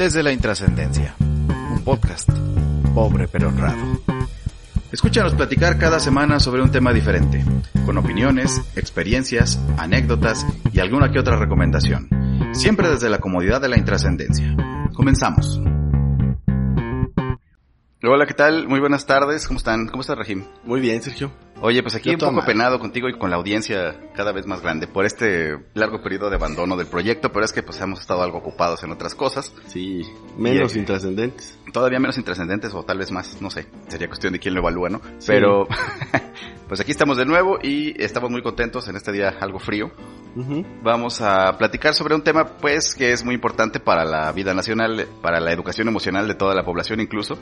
[0.00, 2.26] Desde la Intrascendencia, un podcast
[2.94, 4.00] pobre pero honrado.
[4.90, 7.44] Escúchanos platicar cada semana sobre un tema diferente,
[7.84, 12.08] con opiniones, experiencias, anécdotas y alguna que otra recomendación,
[12.52, 14.56] siempre desde la comodidad de la intrascendencia.
[14.94, 15.60] Comenzamos.
[18.02, 18.68] Hola, ¿qué tal?
[18.68, 19.86] Muy buenas tardes, ¿cómo están?
[19.86, 20.46] ¿Cómo está Regim?
[20.64, 21.30] Muy bien, Sergio.
[21.62, 24.62] Oye, pues aquí Yo un poco penado contigo y con la audiencia cada vez más
[24.62, 28.22] grande por este largo periodo de abandono del proyecto, pero es que pues hemos estado
[28.22, 30.02] algo ocupados en otras cosas, Sí,
[30.38, 30.80] menos Bien.
[30.82, 31.58] intrascendentes.
[31.72, 34.88] todavía menos intrascendentes o tal vez más, no sé, sería cuestión de quién lo evalúa,
[34.88, 35.00] ¿no?
[35.26, 35.66] Pero
[36.68, 39.90] pues aquí estamos de nuevo y estamos muy contentos en este día algo frío.
[40.82, 45.06] Vamos a platicar sobre un tema pues que es muy importante para la vida nacional,
[45.20, 47.36] para la educación emocional de toda la población incluso,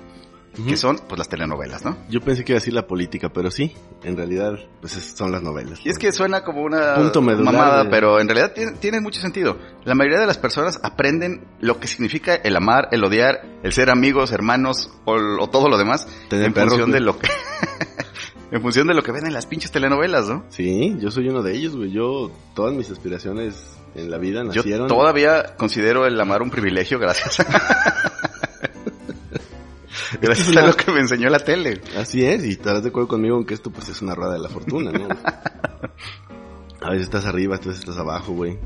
[0.67, 1.97] que son pues las telenovelas, ¿no?
[2.09, 3.75] Yo pensé que iba a decir la política, pero sí,
[4.09, 5.79] en realidad, pues es- son las novelas.
[5.85, 9.21] Y es que suena como una Punto mamada, de- pero en realidad tiene, tiene mucho
[9.21, 9.57] sentido.
[9.85, 13.91] La mayoría de las personas aprenden lo que significa el amar, el odiar, el ser
[13.91, 17.29] amigos, hermanos o, o todo lo demás Tener en perros, función de lo que
[18.51, 20.45] en función de lo que ven en las pinches telenovelas, ¿no?
[20.49, 21.91] Sí, yo soy uno de ellos, güey.
[21.91, 23.55] Yo, todas mis aspiraciones
[23.95, 24.87] en la vida Yo nacieron.
[24.89, 27.39] todavía considero el amar un privilegio gracias
[30.21, 31.81] gracias a lo que me enseñó la tele.
[31.97, 34.41] Así es, y estarás de acuerdo conmigo en que esto pues es una rueda de
[34.41, 35.09] la fortuna, ¿no?
[36.81, 38.59] a veces estás arriba, a veces estás abajo, güey.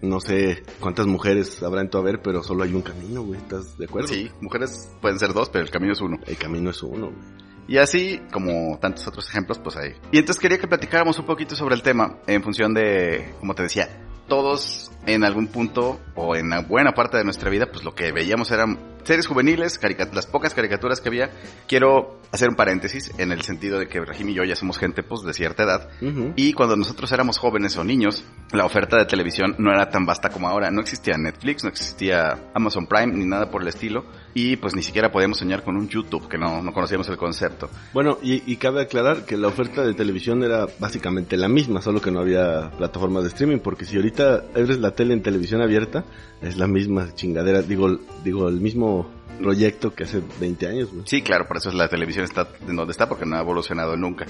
[0.00, 3.40] No sé cuántas mujeres habrá en tu haber, pero solo hay un camino, güey.
[3.40, 4.08] ¿Estás de acuerdo?
[4.08, 6.18] Sí, mujeres pueden ser dos, pero el camino es uno.
[6.24, 7.48] El camino es uno, güey.
[7.68, 9.92] Y así, como tantos otros ejemplos, pues ahí.
[10.10, 13.64] Y entonces quería que platicáramos un poquito sobre el tema, en función de, como te
[13.64, 13.88] decía,
[14.26, 18.10] todos en algún punto, o en una buena parte de nuestra vida, pues lo que
[18.10, 19.80] veíamos eran series juveniles,
[20.12, 21.30] las pocas caricaturas que había.
[21.66, 25.02] Quiero hacer un paréntesis, en el sentido de que Regim y yo ya somos gente,
[25.02, 25.88] pues, de cierta edad.
[26.36, 30.28] Y cuando nosotros éramos jóvenes o niños, la oferta de televisión no era tan vasta
[30.28, 30.70] como ahora.
[30.70, 34.04] No existía Netflix, no existía Amazon Prime, ni nada por el estilo.
[34.34, 37.70] Y pues ni siquiera podíamos soñar con un YouTube, que no, no conocíamos el concepto.
[37.94, 42.02] Bueno, y, y cabe aclarar que la oferta de televisión era básicamente la misma, solo
[42.02, 46.04] que no había plataformas de streaming, porque si ahorita eres la tele en televisión abierta,
[46.42, 51.02] es la misma chingadera, digo, digo, el mismo proyecto que hace 20 años, güey.
[51.06, 54.26] Sí, claro, por eso la televisión está en donde está, porque no ha evolucionado nunca.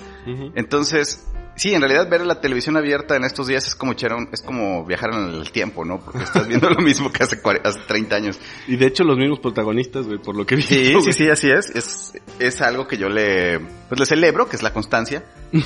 [0.54, 1.26] Entonces,
[1.56, 4.42] sí, en realidad ver la televisión abierta en estos días es como echar un- es
[4.42, 6.00] como viajar en el tiempo, ¿no?
[6.00, 8.38] Porque estás viendo lo mismo que hace, cuare- hace 30 años.
[8.66, 10.62] Y de hecho los mismos protagonistas, güey, por lo que vi.
[10.62, 11.70] Sí, sí, sí, así es.
[11.74, 15.25] Es, es algo que yo le, pues le celebro, que es la constancia,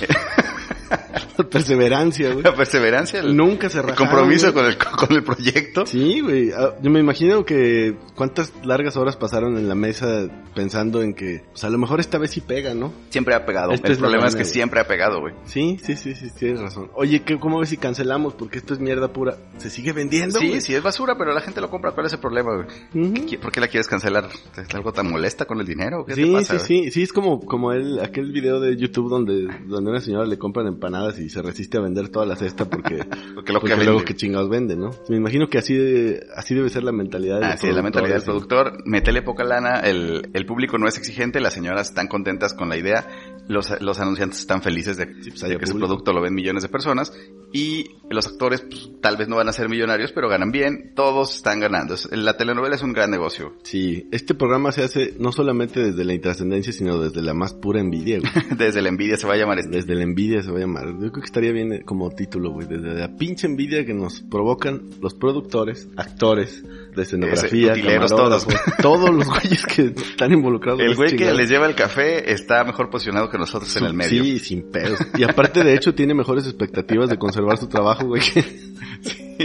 [1.50, 2.44] Perseverancia, güey.
[2.44, 4.54] la perseverancia, el, Nunca se el rajaron, compromiso güey.
[4.54, 4.78] con el,
[5.08, 5.86] con el proyecto.
[5.86, 6.50] Sí, güey.
[6.52, 11.42] Ah, Yo me imagino que cuántas largas horas pasaron en la mesa pensando en que,
[11.50, 12.92] pues a lo mejor esta vez sí pega, ¿no?
[13.10, 13.72] Siempre ha pegado.
[13.72, 15.34] El es la problema es que siempre ha pegado, güey.
[15.46, 16.90] Sí, sí, sí, sí, tienes razón.
[16.94, 18.34] Oye, ¿qué, ¿cómo ves si cancelamos?
[18.34, 19.36] Porque esto es mierda pura.
[19.58, 20.38] ¿Se sigue vendiendo?
[20.38, 20.60] Sí, güey?
[20.60, 21.92] sí es basura, pero la gente lo compra.
[21.92, 23.06] ¿Cuál es el problema, güey?
[23.06, 23.26] Ujú.
[23.26, 24.28] ¿Qué- ¿Por qué la quieres cancelar?
[24.56, 26.04] ¿Es algo tan molesta con el dinero?
[26.06, 26.58] ¿Qué te Sí, pasa?
[26.58, 30.26] sí, sí, sí, es como, como el, aquel video de YouTube donde, donde una señora
[30.26, 32.98] le compran empanadas y se resiste a vender toda la cesta porque,
[33.34, 34.90] Porque lo porque que luego que chingados vende, ¿no?
[35.08, 38.16] Me imagino que así de, así debe ser la mentalidad del Ah, sí, la mentalidad
[38.16, 42.54] del productor, métele poca lana, el, el público no es exigente, las señoras están contentas
[42.54, 43.06] con la idea,
[43.48, 45.88] los, los anunciantes están felices de, Sí, pues, de que su público.
[45.88, 47.12] producto lo ven millones de personas
[47.52, 51.36] y los actores pues, tal vez no van a ser millonarios, pero ganan bien, todos
[51.36, 51.94] están ganando.
[52.10, 53.54] La telenovela es un gran negocio.
[53.62, 57.80] Sí, este programa se hace no solamente desde la intrascendencia, sino desde la más pura
[57.80, 58.32] envidia, güey.
[58.62, 59.76] Desde la envidia se va a llamar este.
[59.76, 60.86] Desde la envidia se va a llamar.
[60.92, 62.66] Yo creo que estaría bien eh, como título, güey.
[62.66, 66.62] Desde la pinche envidia que nos provocan los productores, actores,
[66.94, 70.80] de escenografía, Ese, camarógrafos, todos los güeyes que están involucrados.
[70.80, 74.22] El güey que les lleva el café está mejor posicionado que nosotros en el medio.
[74.22, 74.98] Sí, sin pedos.
[75.16, 78.22] Y aparte, de hecho, tiene mejores expectativas de conservar su trabajo, güey.
[78.34, 78.62] que-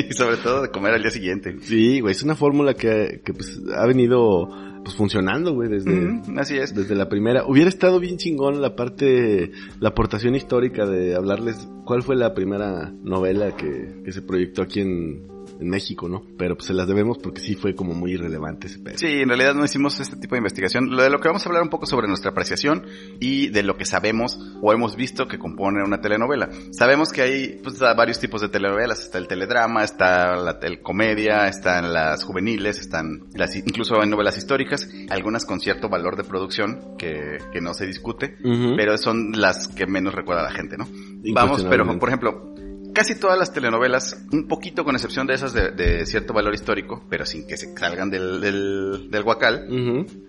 [0.10, 1.56] Y sobre todo de comer al día siguiente.
[1.62, 4.48] Sí, güey, es una fórmula que, que pues, ha venido
[4.84, 6.74] pues funcionando, güey, desde, Mm, así es.
[6.76, 7.46] desde la primera.
[7.48, 12.92] Hubiera estado bien chingón la parte, la aportación histórica de hablarles cuál fue la primera
[13.04, 15.28] novela que, que se proyectó aquí en,
[15.59, 16.24] en México, ¿no?
[16.38, 18.98] Pero pues se las debemos porque sí fue como muy irrelevante ese pedo.
[18.98, 20.89] Sí, en realidad no hicimos este tipo de investigación.
[20.95, 22.86] Lo de lo que vamos a hablar un poco sobre nuestra apreciación
[23.19, 26.50] y de lo que sabemos o hemos visto que compone una telenovela.
[26.71, 29.04] Sabemos que hay pues, varios tipos de telenovelas.
[29.04, 34.89] Está el teledrama, está la comedia, están las juveniles, están las, incluso en novelas históricas,
[35.10, 38.38] algunas con cierto valor de producción que, que no se discute,
[38.75, 40.88] pero son las que menos recuerda la gente, ¿no?
[41.33, 42.53] Vamos, pero por ejemplo,
[42.98, 47.28] casi todas las telenovelas, un poquito con excepción de esas de, cierto valor histórico, pero
[47.28, 49.68] sin que se salgan del, del, del guacal,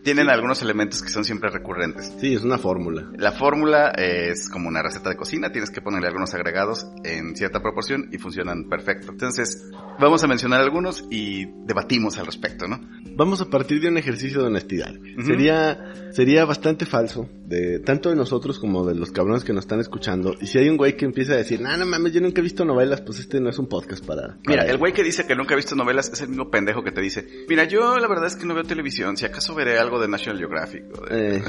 [0.04, 2.12] tienen algunos elementos que son siempre recurrentes.
[2.20, 3.10] Sí, es una fórmula.
[3.16, 7.62] La fórmula es como una receta de cocina, tienes que ponerle algunos agregados en cierta
[7.62, 9.12] proporción y funcionan perfecto.
[9.12, 12.80] Entonces, vamos a mencionar algunos y debatimos al respecto, ¿no?
[13.18, 14.94] Vamos a partir de un ejercicio de honestidad.
[15.26, 19.80] Sería, sería bastante falso de tanto de nosotros como de los cabrones que nos están
[19.80, 20.36] escuchando.
[20.40, 22.44] Y si hay un güey que empieza a decir, no, no mames, yo nunca he
[22.44, 24.38] visto novelas, pues este no es un podcast para...
[24.46, 26.92] Mira, el güey que dice que nunca ha visto novelas es el mismo pendejo que
[26.92, 29.98] te dice, mira, yo la verdad es que no veo televisión, si acaso veré algo
[30.00, 30.84] de National Geographic.
[31.10, 31.42] Eh,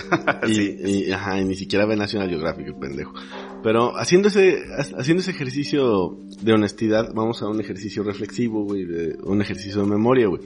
[0.48, 3.14] y, ajá, y ni siquiera ve National Geographic, el pendejo.
[3.62, 9.18] Pero haciendo ese, haciendo ese ejercicio de honestidad, vamos a un ejercicio reflexivo, güey, de,
[9.24, 10.42] un ejercicio de memoria, güey.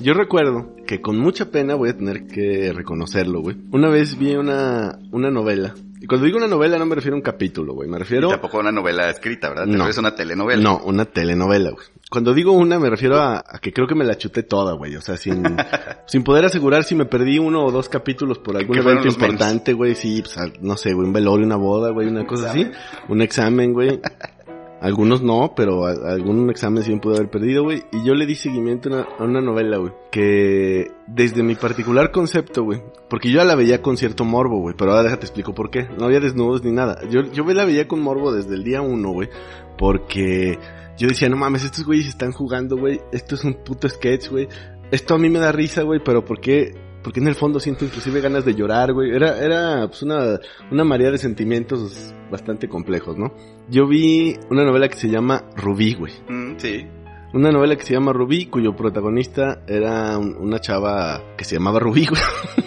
[0.00, 3.56] Yo recuerdo que con mucha pena voy a tener que reconocerlo, güey.
[3.72, 7.18] Una vez vi una, una novela y cuando digo una novela no me refiero a
[7.18, 7.88] un capítulo, güey.
[7.88, 8.28] Me refiero...
[8.28, 9.66] Y tampoco a una novela escrita, ¿verdad?
[9.66, 9.88] no.
[9.88, 10.62] Es una telenovela.
[10.62, 11.86] No, una telenovela, güey.
[12.10, 14.96] Cuando digo una me refiero a, que creo que me la chuté toda, güey.
[14.96, 15.42] O sea, sin,
[16.06, 19.94] sin poder asegurar si me perdí uno o dos capítulos por algún evento importante, güey.
[19.94, 22.66] Sí, pues, no sé, güey, un velorio, una boda, güey, una cosa así.
[23.08, 24.00] Un examen, güey.
[24.80, 27.82] Algunos no, pero algún examen sí me pude haber perdido, güey.
[27.92, 29.92] Y yo le di seguimiento a una, novela, güey.
[30.12, 32.82] Que desde mi particular concepto, güey.
[33.10, 34.76] Porque yo la veía con cierto morbo, güey.
[34.78, 35.88] Pero ahora déjate explico por qué.
[35.98, 37.00] No había desnudos ni nada.
[37.10, 39.28] Yo, yo la veía con morbo desde el día uno, güey.
[39.76, 40.58] Porque
[40.96, 43.00] yo decía, no mames, estos güeyes están jugando, güey.
[43.10, 44.48] Esto es un puto sketch, güey.
[44.92, 46.00] Esto a mí me da risa, güey.
[46.04, 46.87] Pero ¿por qué?
[47.02, 49.10] Porque en el fondo siento inclusive ganas de llorar, güey.
[49.14, 50.38] Era, era pues una,
[50.70, 53.32] una marea de sentimientos bastante complejos, ¿no?
[53.68, 56.12] Yo vi una novela que se llama Rubí, güey.
[56.28, 56.86] Mm, sí.
[57.34, 62.06] Una novela que se llama Rubí, cuyo protagonista era una chava que se llamaba Rubí,
[62.06, 62.20] güey.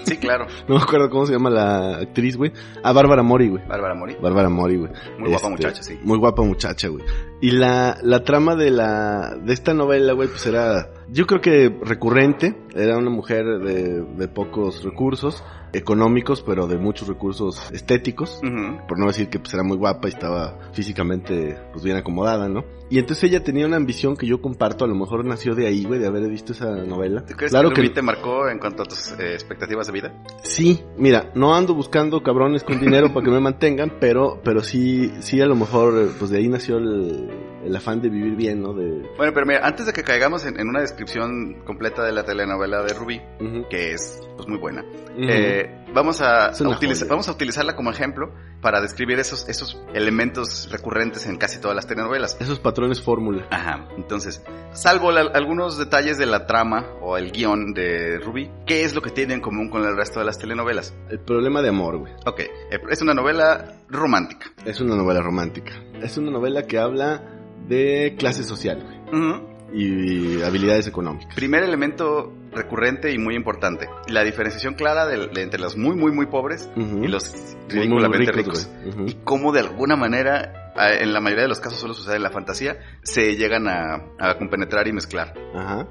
[0.04, 0.46] Sí, claro.
[0.68, 2.52] no me acuerdo cómo se llama la actriz, güey.
[2.84, 3.66] Ah, Bárbara Mori, güey.
[3.68, 4.18] Bárbara Mori.
[4.22, 4.92] Bárbara Mori, güey.
[5.18, 6.00] Muy guapa este, muchacha, sí.
[6.04, 7.04] Muy guapa muchacha, güey.
[7.42, 11.76] Y la, la trama de la, de esta novela, güey, pues era, yo creo que
[11.84, 12.56] recurrente.
[12.74, 18.42] Era una mujer de, de pocos recursos económicos, pero de muchos recursos estéticos,
[18.88, 22.64] por no decir que pues era muy guapa y estaba físicamente pues bien acomodada, ¿no?
[22.90, 25.86] Y entonces ella tenía una ambición que yo comparto, a lo mejor nació de ahí,
[25.86, 27.24] güey, de haber visto esa novela.
[27.24, 30.24] ¿Crees claro que, te marcó en cuanto a tus eh, expectativas de vida?
[30.44, 35.12] Sí, mira, no ando buscando cabrones con dinero para que me mantengan, pero pero sí
[35.20, 38.74] sí a lo mejor pues de ahí nació el, afán de vivir bien, ¿no?
[38.74, 39.10] De...
[39.16, 42.94] Bueno, pero mira, antes de que caigamos en, una descripción completa de la telenovela de
[42.94, 43.22] Rubí,
[43.70, 44.86] que es pues muy buena,
[45.18, 48.32] eh, vamos a, utilizar, vamos a utilizarla como ejemplo
[48.62, 52.38] para describir esos, esos elementos recurrentes en casi todas las telenovelas.
[52.40, 53.48] Esos patrones fórmula.
[53.50, 53.88] Ajá.
[53.98, 54.44] Entonces,
[54.74, 59.10] salvo algunos detalles de la trama o el guion de Ruby, ¿qué es lo que
[59.10, 60.94] tiene en común con el resto de las telenovelas?
[61.10, 62.14] El problema de amor, güey.
[62.26, 62.40] Ok.
[62.40, 64.52] Eh, es una novela romántica.
[64.66, 65.74] Es una novela romántica.
[66.02, 67.24] Es una novela que habla
[67.68, 71.34] de clase social, güey y habilidades económicas.
[71.36, 76.26] Primer elemento recurrente y muy importante, la diferenciación clara de, entre los muy, muy, muy
[76.26, 77.34] pobres y los
[77.70, 78.70] ridículamente ricos.
[79.06, 82.32] Y cómo de alguna manera, en la mayoría de los casos solo sucede en la
[82.32, 85.34] fantasía, se llegan a, a compenetrar y mezclar.
[85.56, 85.88] Ajá.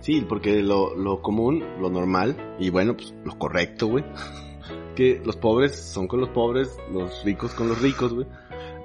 [0.00, 4.04] Sí, porque lo, lo común, lo normal y bueno, pues lo correcto, güey.
[4.94, 8.28] Que los pobres son con los pobres, los ricos con los ricos, güey.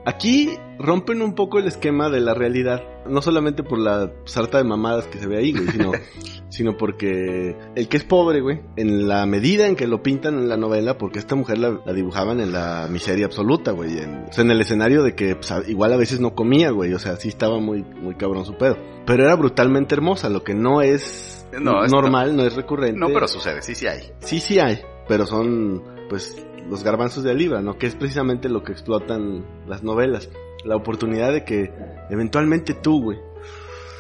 [0.10, 2.82] Aquí rompen un poco el esquema de la realidad.
[3.06, 5.92] No solamente por la sarta de mamadas que se ve ahí, güey, sino,
[6.50, 10.50] sino porque el que es pobre, güey, en la medida en que lo pintan en
[10.50, 14.00] la novela, porque esta mujer la, dibujaban en la miseria absoluta, güey.
[14.00, 16.92] En, o sea, en el escenario de que pues, igual a veces no comía, güey.
[16.96, 18.78] O sea, sí estaba muy, muy cabrón su pedo.
[19.06, 23.00] Pero era brutalmente hermosa, lo que no es normal, no es recurrente.
[23.00, 24.12] No, pero sucede, sí, sí hay.
[24.22, 24.82] Sí, sí hay.
[25.08, 26.36] Pero son, pues,
[26.70, 27.78] los garbanzos de libra, ¿no?
[27.78, 30.30] Que es precisamente lo que explotan las novelas.
[30.66, 31.72] La oportunidad de que
[32.10, 33.18] eventualmente tú, güey,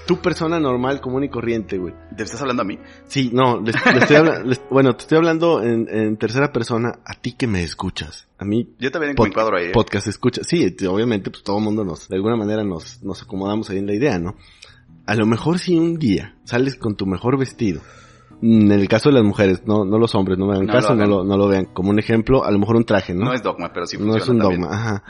[0.09, 1.93] tu persona normal, común y corriente, güey.
[2.17, 2.79] ¿Te estás hablando a mí?
[3.05, 7.45] Sí, no, le, estoy hablando, bueno, te estoy hablando en, tercera persona, a ti que
[7.45, 8.27] me escuchas.
[8.39, 8.73] A mí.
[8.79, 9.67] Yo también pod, cuadro ahí.
[9.67, 9.71] ¿eh?
[9.71, 10.41] Podcast escucha.
[10.43, 13.85] Sí, obviamente, pues todo el mundo nos, de alguna manera nos, nos acomodamos ahí en
[13.85, 14.35] la idea, ¿no?
[15.05, 17.81] A lo mejor si un día sales con tu mejor vestido,
[18.41, 20.95] En el caso de las mujeres, no, no los hombres, no me hagan No caso,
[20.95, 21.65] lo no, lo, no lo vean.
[21.65, 23.25] Como un ejemplo, a lo mejor un traje, ¿no?
[23.25, 24.61] No es dogma, pero sí No funciona es un también.
[24.61, 25.03] dogma, ajá.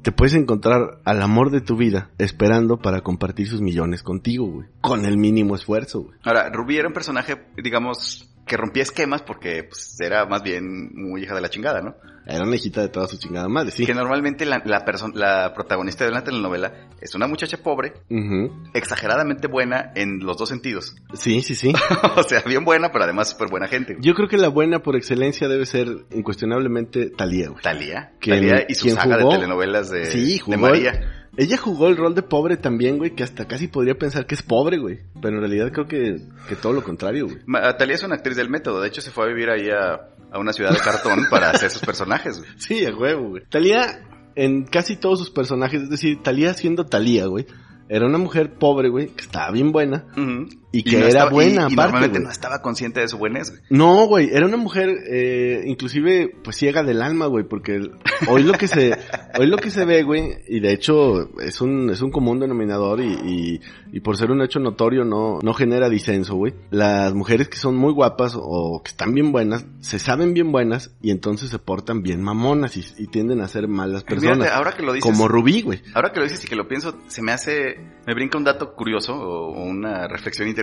[0.00, 4.66] Te puedes encontrar al amor de tu vida esperando para compartir sus millones contigo, güey.
[4.80, 6.18] Con el mínimo esfuerzo, güey.
[6.24, 11.22] Ahora, Ruby era un personaje, digamos, que rompía esquemas porque pues, era más bien muy
[11.22, 11.96] hija de la chingada, ¿no?
[12.26, 13.86] Era una hijita de toda su chingada madre, sí.
[13.86, 17.94] Que normalmente la, la, la protagonista de una telenovela es una muchacha pobre,
[18.74, 20.94] exageradamente buena en los dos sentidos.
[21.14, 21.72] Sí, sí, sí.
[22.16, 23.96] o sea, bien buena, pero además súper buena gente.
[24.00, 27.62] Yo creo que la buena por excelencia debe ser incuestionablemente Talía, güey.
[27.62, 28.12] Talía.
[28.20, 29.30] ¿Quién- Talía y su saga jugó?
[29.32, 31.21] de telenovelas de, Sí, de jugó María.
[31.36, 34.42] Ella jugó el rol de pobre también, güey, que hasta casi podría pensar que es
[34.42, 35.00] pobre, güey.
[35.20, 37.38] Pero en realidad creo que, que todo lo contrario, güey.
[37.78, 38.80] Talía es una actriz del método.
[38.80, 41.70] De hecho, se fue a vivir ahí a, a una ciudad de cartón para hacer
[41.70, 42.38] sus personajes.
[42.38, 42.50] güey.
[42.58, 43.44] Sí, a huevo, güey.
[43.48, 47.46] Talía, en casi todos sus personajes, es decir, Talía siendo Talía, güey,
[47.88, 50.06] era una mujer pobre, güey, que estaba bien buena.
[50.72, 53.50] Y que era buena, y, y aparte, normalmente no estaba consciente de su buenez.
[53.50, 53.62] güey.
[53.68, 57.90] No, güey, era una mujer, eh, inclusive, pues ciega del alma, güey, porque
[58.26, 58.96] hoy lo que se,
[59.38, 63.00] hoy lo que se ve, güey, y de hecho es un, es un común denominador
[63.00, 63.60] y,
[63.92, 66.54] y, por ser un hecho notorio no, no genera disenso, güey.
[66.70, 70.90] Las mujeres que son muy guapas o que están bien buenas, se saben bien buenas
[71.02, 74.50] y entonces se portan bien mamonas y, y tienden a ser malas personas.
[74.50, 75.82] Ahora que lo dices, como Rubí, güey.
[75.94, 77.76] ahora que lo dices y que lo pienso, se me hace,
[78.06, 80.61] me brinca un dato curioso o, o una reflexión interesante,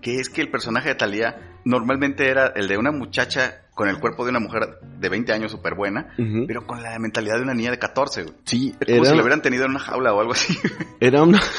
[0.00, 3.98] que es que el personaje de Talía normalmente era el de una muchacha con el
[3.98, 6.14] cuerpo de una mujer de 20 años súper buena,
[6.46, 8.22] pero con la mentalidad de una niña de 14.
[8.24, 8.34] güey.
[8.44, 10.56] Sí, Es como si lo era, hubieran tenido en una jaula o algo así.
[11.00, 11.40] era una...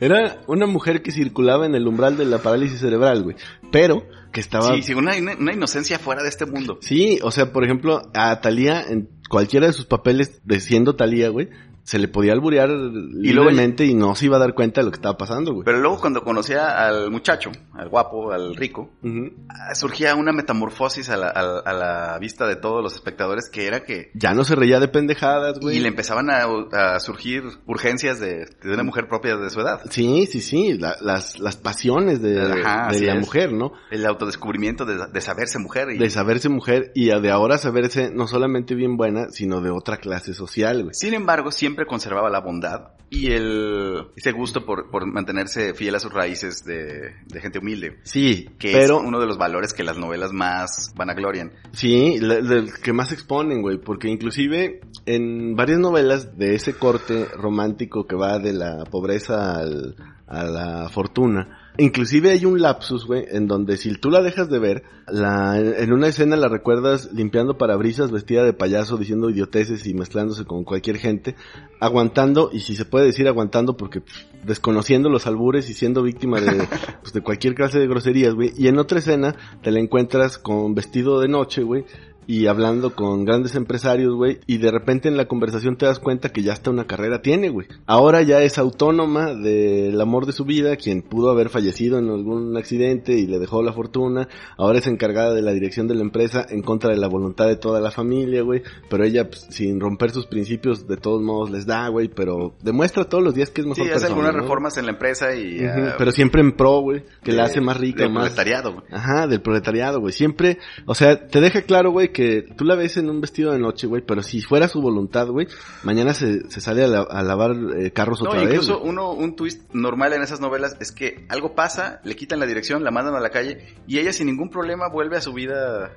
[0.00, 3.36] Era una mujer que circulaba en el umbral de la parálisis cerebral, güey.
[3.70, 6.78] Pero que estaba Sí, sí, una inocencia fuera de este mundo.
[6.80, 11.28] Sí, o sea, por ejemplo, a Talía en cualquiera de sus papeles de siendo Talía,
[11.28, 11.50] güey,
[11.84, 14.96] se le podía alburear libremente y no se iba a dar cuenta de lo que
[14.96, 15.64] estaba pasando, güey.
[15.64, 19.30] Pero luego cuando conocía al muchacho, al guapo, al rico, Ujú.
[19.48, 23.66] ah, surgía una metamorfosis a la, a- a la vista de todos los espectadores que
[23.66, 24.10] era que...
[24.14, 25.76] Ya no se reía de pendejadas, güey.
[25.76, 29.80] Y le empezaban a, a surgir urgencias de, de una mujer propia de su edad.
[29.90, 33.20] Sí, sí, sí, la- las, las pasiones de, Ajá, de la es.
[33.20, 33.72] mujer, ¿no?
[33.90, 35.88] El autodescubrimiento de, de saberse mujer.
[35.90, 39.98] Y, De saberse mujer y de ahora saberse no solamente bien buena, sino de otra
[39.98, 40.94] clase social, güey.
[40.94, 46.00] Sin embargo, siempre conservaba la bondad y el, ese gusto por, por mantenerse fiel a
[46.00, 47.98] sus raíces de, de gente humilde.
[48.02, 48.98] Sí, Que pero...
[49.00, 51.52] es uno de los valores que las novelas más vanaglorian.
[51.72, 57.26] Sí, la- del que más exponen, güey, porque inclusive en varias novelas de ese corte
[57.36, 59.94] romántico que va de la pobreza al-
[60.26, 64.58] a la fortuna, inclusive hay un lapsus, güey, en donde si tú la dejas de
[64.58, 69.94] ver, la, en una escena la recuerdas limpiando parabrisas vestida de payaso, diciendo idioteces y
[69.94, 71.34] mezclándose con cualquier gente,
[71.80, 76.40] aguantando, y si se puede decir aguantando porque pff, desconociendo los albures y siendo víctima
[76.40, 76.66] de,
[77.02, 80.74] pues, de cualquier clase de groserías, güey, y en otra escena te la encuentras con
[80.74, 81.84] vestido de noche, güey,
[82.26, 86.30] y hablando con grandes empresarios, güey, y de repente en la conversación te das cuenta
[86.30, 87.66] que ya hasta una carrera tiene, güey.
[87.86, 92.56] Ahora ya es autónoma del amor de su vida, quien pudo haber fallecido en algún
[92.56, 96.46] accidente y le dejó la fortuna, ahora es encargada de la dirección de la empresa
[96.48, 100.10] en contra de la voluntad de toda la familia, güey, pero ella pues, sin romper
[100.10, 103.66] sus principios de todos modos les da, güey, pero demuestra todos los días que es
[103.66, 104.40] mejor Sí, hace persona, algunas ¿no?
[104.40, 105.64] reformas en la empresa y...
[105.64, 108.24] Ah, pero siempre en pro, güey, que la hace más rica, del más...
[108.24, 108.84] proletariado, güey.
[108.90, 110.12] Ajá, del proletariado, güey.
[110.12, 113.58] Siempre, o sea, te deja claro, güey, que tú la ves en un vestido de
[113.58, 115.46] noche, güey, pero si fuera su voluntad, güey,
[115.82, 118.50] mañana se, se sale a, la- a lavar eh, carros No, otra vez.
[118.54, 122.46] incluso uno, un twist normal en esas novelas es que algo pasa, le quitan la
[122.46, 125.92] dirección, la mandan a la calle y ella sin ningún problema vuelve a su vida,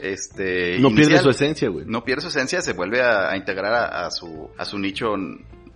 [0.00, 0.78] este...
[0.80, 1.84] No pierde su esencia, güey.
[1.86, 5.14] No pierde su esencia, se vuelve a, a integrar a, a su, a su nicho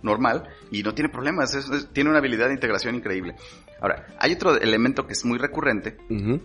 [0.01, 3.35] normal y no tiene problemas, es- es- tiene una habilidad de integración increíble.
[3.79, 5.97] Ahora, hay otro elemento que es muy recurrente,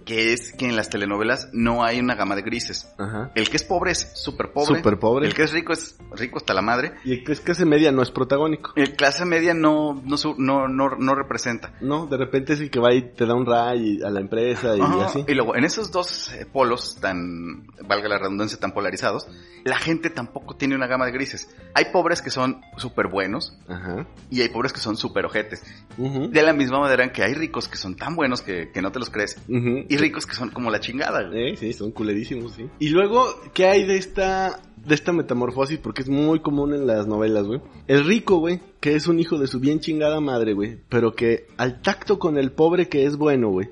[0.04, 2.92] que es que en las telenovelas no hay una gama de grises.
[2.98, 3.30] Ajá.
[3.34, 4.78] El que es pobre es súper pobre.
[4.78, 5.26] Súper pobre.
[5.26, 6.92] El que es rico es rico hasta la madre.
[7.04, 8.72] Y el que es clase media no es protagónico.
[8.76, 11.72] El clase media no, no, no, no, no representa.
[11.80, 14.76] No, de repente es el que va y te da un ray a la empresa
[14.76, 15.24] y así.
[15.26, 19.26] Y luego, en esos dos eh, polos tan, valga la redundancia, tan polarizados,
[19.64, 21.48] la gente tampoco tiene una gama de grises.
[21.74, 23.58] Hay pobres que son súper buenos
[24.30, 25.62] y hay pobres que son súper ojetes.
[25.96, 28.92] De la misma manera en que hay ricos que son tan buenos que, que no
[28.92, 31.28] te los crees y ricos que son como la chingada.
[31.28, 31.52] güey.
[31.52, 32.66] Eh, sí, son culerísimos, sí.
[32.78, 33.24] Y luego,
[33.54, 35.78] ¿qué hay de esta de esta metamorfosis?
[35.78, 37.60] Porque es muy común en las novelas, güey.
[37.86, 41.46] El rico, güey, que es un hijo de su bien chingada madre, güey, pero que
[41.56, 43.68] al tacto con el pobre que es bueno, güey,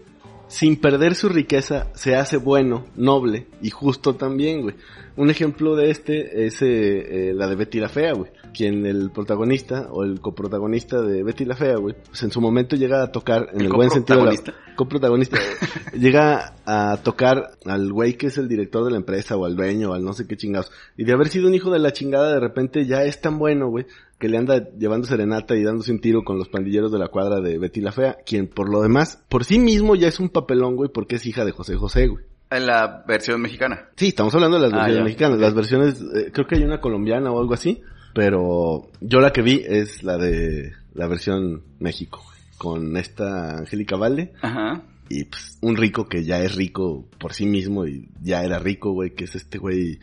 [0.51, 4.75] sin perder su riqueza, se hace bueno, noble y justo también, güey.
[5.17, 8.33] Un ejemplo de este es eh, eh, la de Betty la Fea, güey.
[8.53, 12.75] Quien el protagonista o el coprotagonista de Betty la Fea, güey, pues en su momento
[12.75, 14.35] llega a tocar, en el, buen sentido la
[14.75, 15.39] coprotagonista,
[15.95, 19.91] llega a tocar al güey que es el director de la empresa o al dueño
[19.91, 20.73] o al no sé qué chingados.
[20.97, 23.69] Y de haber sido un hijo de la chingada, de repente ya es tan bueno,
[23.69, 23.87] güey,
[24.21, 27.41] que le anda llevando serenata y dándose un tiro con los pandilleros de la cuadra
[27.41, 30.77] de Betty la Fea, quien por lo demás, por sí mismo ya es un papelón,
[30.77, 32.25] güey, porque es hija de José José, güey.
[32.51, 33.89] En la versión mexicana.
[33.97, 35.39] Sí, estamos hablando de las ah, versiones mexicanas.
[35.39, 37.81] Las versiones, eh, creo que hay una colombiana o algo así,
[38.15, 42.23] pero yo la que vi es la de la versión México,
[42.59, 44.35] con esta Angélica Valde.
[44.43, 44.83] Ajá.
[45.09, 48.93] Y pues un rico que ya es rico por sí mismo y ya era rico,
[48.93, 49.99] güey, que es este güey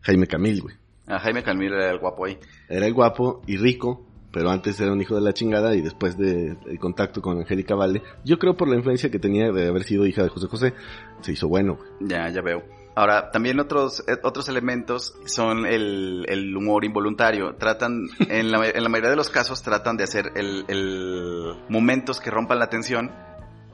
[0.00, 0.77] Jaime Camil, güey.
[1.08, 2.38] Ah, Jaime Camil era el guapo ahí.
[2.68, 6.18] Era el guapo y rico, pero antes era un hijo de la chingada y después
[6.18, 9.84] del de, contacto con Angélica Valde, yo creo por la influencia que tenía de haber
[9.84, 10.74] sido hija de José José,
[11.22, 11.78] se hizo bueno.
[12.00, 12.62] Ya, ya veo.
[12.94, 17.54] Ahora, también otros, eh, otros elementos son el, el humor involuntario.
[17.54, 22.20] Tratan, en la, en la, mayoría de los casos, tratan de hacer el, el momentos
[22.20, 23.12] que rompan la tensión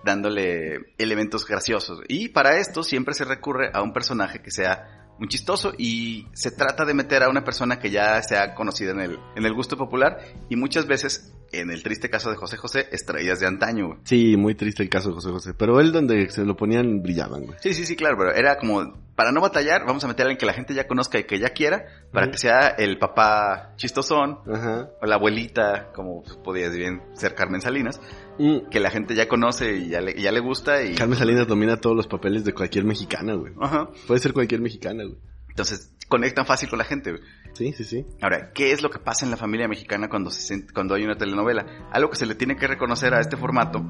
[0.04, 2.00] dándole elementos graciosos.
[2.06, 6.50] Y para esto siempre se recurre a un personaje que sea muy chistoso y se
[6.50, 9.54] trata de meter a una persona que ya se ha conocido en el, en el
[9.54, 10.18] gusto popular
[10.48, 13.98] y muchas veces, en el triste caso de José José, estrellas de antaño.
[14.04, 17.46] Sí, muy triste el caso de José José, pero él donde se lo ponían brillaban,
[17.46, 17.58] güey.
[17.60, 20.38] Sí, sí, sí, claro, pero era como, para no batallar, vamos a meter a alguien
[20.38, 24.38] que la gente ya conozca y que ya quiera, para que sea el papá chistosón,
[24.46, 28.00] o la abuelita, como podía bien ser Carmen Salinas,
[28.38, 28.68] mm.
[28.70, 30.82] que la gente ya conoce y ya le, ya le gusta.
[30.82, 33.52] y Carmen Salinas domina todos los papeles de cualquier mexicana, güey.
[33.60, 33.88] Ajá.
[34.06, 35.18] Puede ser cualquier mexicana, güey.
[35.48, 37.22] Entonces, conectan fácil con la gente, güey.
[37.54, 38.06] Sí, sí, sí.
[38.22, 41.16] Ahora, ¿qué es lo que pasa en la familia mexicana cuando, se, cuando hay una
[41.16, 41.66] telenovela?
[41.90, 43.84] Algo que se le tiene que reconocer a este formato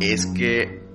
[0.00, 0.87] es que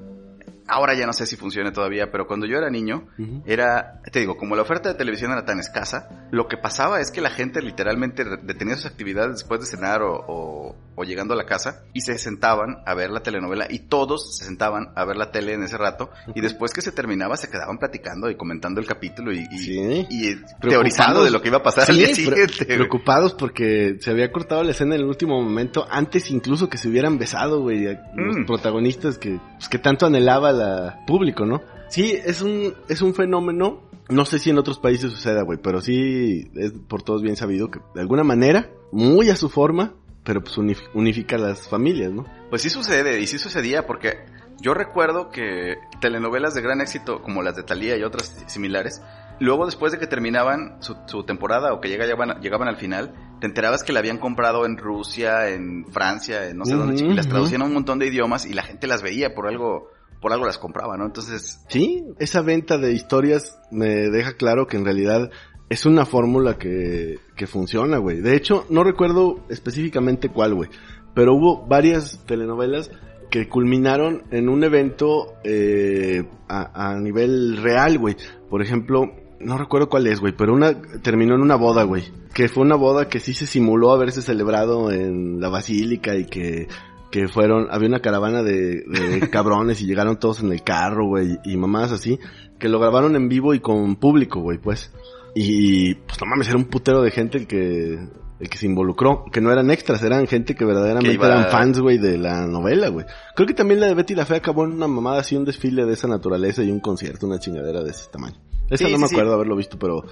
[0.67, 3.07] ahora ya no sé si funciona todavía, pero cuando yo era niño,
[3.45, 7.11] era, te digo, como la oferta de televisión era tan escasa, lo que pasaba es
[7.11, 11.83] que la gente literalmente detenía sus actividades después de cenar o, llegando a la casa
[11.91, 15.51] y se sentaban a ver la telenovela y todos se sentaban a ver la tele
[15.53, 19.33] en ese rato y después que se terminaba se quedaban platicando y comentando el capítulo
[19.33, 22.65] y, y, teorizando de lo que iba a pasar al día siguiente.
[22.65, 26.87] Preocupados porque se había cortado la escena en el último momento, antes incluso que se
[26.87, 27.83] hubieran besado, güey,
[28.15, 28.45] los mm.
[28.45, 31.61] protagonistas que, pues, que tanto anhelaba la público, ¿no?
[31.89, 35.81] Sí, es un, es un fenómeno, no sé si en otros países suceda, güey, pero
[35.81, 40.41] sí es por todos bien sabido que de alguna manera, muy a su forma, pero
[40.41, 40.57] pues
[40.93, 42.25] unifica las familias, ¿no?
[42.49, 44.25] Pues sí sucede, y sí sucedía, porque
[44.59, 49.01] yo recuerdo que telenovelas de gran éxito, como las de Thalía y otras similares,
[49.39, 53.83] luego después de que terminaban su, temporada o que llegaban, llegaban al final, te enterabas
[53.83, 57.61] que la habían comprado en Rusia, en Francia, en no sé dónde, y las traducían
[57.61, 59.89] a un montón de idiomas y la gente las veía por algo
[60.23, 61.05] por algo las compraba, ¿no?
[61.05, 61.61] Entonces...
[61.67, 65.29] Sí, esa venta de historias me deja claro que en realidad
[65.69, 68.21] es una fórmula que, que funciona, güey.
[68.21, 70.69] De hecho, no recuerdo específicamente cuál, güey.
[71.13, 72.89] Pero hubo varias telenovelas
[73.29, 78.15] que culminaron en un evento eh, a, a nivel real, güey.
[78.49, 82.03] Por ejemplo, no recuerdo cuál es, güey, pero una terminó en una boda, güey.
[82.33, 86.69] Que fue una boda que sí se simuló haberse celebrado en la basílica y que
[87.13, 88.83] que fueron, había una caravana de,
[89.31, 92.19] cabrones y llegaron todos en el carro, güey, y mamás así,
[92.57, 94.91] que lo grabaron en vivo y con público, güey, pues.
[95.35, 97.99] Y pues no mames, era un putero de gente el que,
[98.39, 101.99] el que se involucró, que no eran extras, eran gente que verdaderamente eran fans, güey,
[101.99, 103.05] de la novela, güey.
[103.35, 105.85] Creo que también la de Betty la Fea acabó en una mamada así, un desfile
[105.85, 108.37] de esa naturaleza y un concierto, una chingadera de ese tamaño.
[108.71, 110.03] Esa no me acuerdo haberlo visto, pero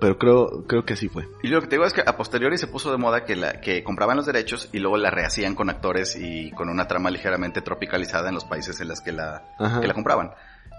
[0.00, 1.28] pero creo, creo que así fue.
[1.42, 3.60] Y lo que te digo es que a posteriori se puso de moda que, la,
[3.60, 7.62] que compraban los derechos y luego la rehacían con actores y con una trama ligeramente
[7.62, 9.42] tropicalizada en los países en los que la,
[9.80, 10.30] que la compraban.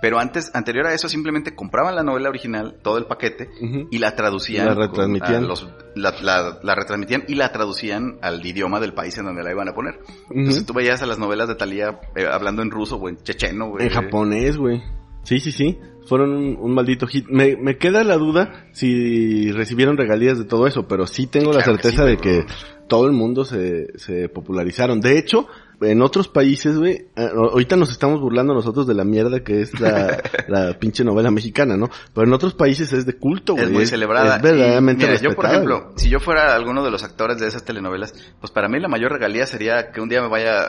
[0.01, 3.49] Pero antes, anterior a eso, simplemente compraban la novela original, todo el paquete,
[3.91, 4.67] y la traducían.
[4.67, 5.47] La retransmitían.
[5.95, 9.73] la, la, retransmitían y la traducían al idioma del país en donde la iban a
[9.73, 9.99] poner.
[10.29, 13.71] Entonces tú veías a las novelas de Talía eh, hablando en ruso o en checheno,
[13.71, 13.87] güey.
[13.87, 14.81] En japonés, güey.
[15.23, 15.77] Sí, sí, sí
[16.09, 17.27] fueron un, maldito hit.
[17.29, 21.61] Me, me, queda la duda si recibieron regalías de todo eso, pero sí tengo la
[21.61, 22.45] certeza de que
[22.87, 24.99] todo el mundo se, se popularizaron.
[24.99, 25.47] De hecho,
[25.81, 30.21] en otros países, güey, ahorita nos estamos burlando nosotros de la mierda que es la,
[30.47, 31.89] la pinche novela mexicana, ¿no?
[32.13, 33.65] Pero en otros países es de culto, güey.
[33.65, 34.37] Es muy celebrada.
[34.37, 37.63] Es verdaderamente mira, Yo, por ejemplo, si yo fuera alguno de los actores de esas
[37.63, 40.67] telenovelas, pues para mí la mayor regalía sería que un día me vaya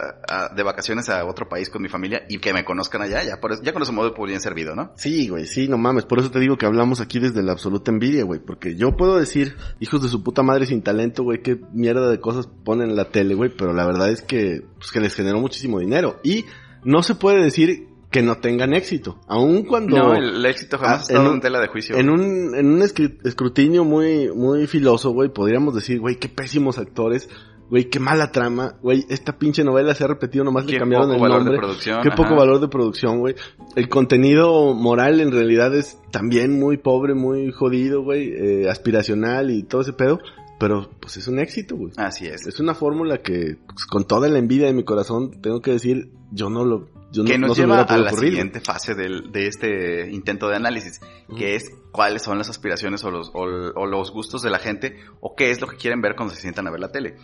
[0.55, 3.53] de vacaciones a otro país con mi familia y que me conozcan allá, ya, por
[3.53, 4.93] eso, ya con ese modo bien servido, ¿no?
[4.97, 6.05] Sí, güey, sí, no mames.
[6.05, 8.41] Por eso te digo que hablamos aquí desde la absoluta envidia, güey.
[8.41, 12.21] Porque yo puedo decir, hijos de su puta madre sin talento, güey, qué mierda de
[12.21, 13.51] cosas ponen en la tele, güey.
[13.57, 16.21] Pero la verdad es que, pues que les generó muchísimo dinero.
[16.23, 16.45] Y
[16.85, 19.19] no se puede decir que no tengan éxito.
[19.29, 19.97] Aun cuando...
[19.97, 21.97] No, el, éxito jamás Ah, ha estado en tela de juicio.
[21.97, 27.29] En un, en un escrutinio muy, muy filoso, güey, podríamos decir, güey, qué pésimos actores,
[27.71, 31.15] güey, qué mala trama, güey, esta pinche novela se ha repetido, nomás le cambiaron poco
[31.15, 31.61] el valor de nombre.
[31.61, 33.37] producción, Qué poco valor de producción, güey.
[33.77, 39.63] El contenido moral en realidad es también muy pobre, muy jodido, güey, eh, aspiracional y
[39.63, 40.19] todo ese pedo,
[40.61, 41.93] pero pues es un éxito, güey.
[41.97, 42.47] Así es.
[42.47, 46.13] Es una fórmula que, pues, con toda la envidia de mi corazón, tengo que decir,
[46.31, 48.29] yo no lo, yo que no, nos no lleva a la ocurrir, güey.
[48.31, 51.01] siguiente fase del- de este intento de análisis,
[51.37, 53.41] que es cuáles son las aspiraciones o los, o,
[53.75, 56.41] o los gustos de la gente o qué es lo que quieren ver cuando se
[56.43, 57.17] sientan a ver la tele.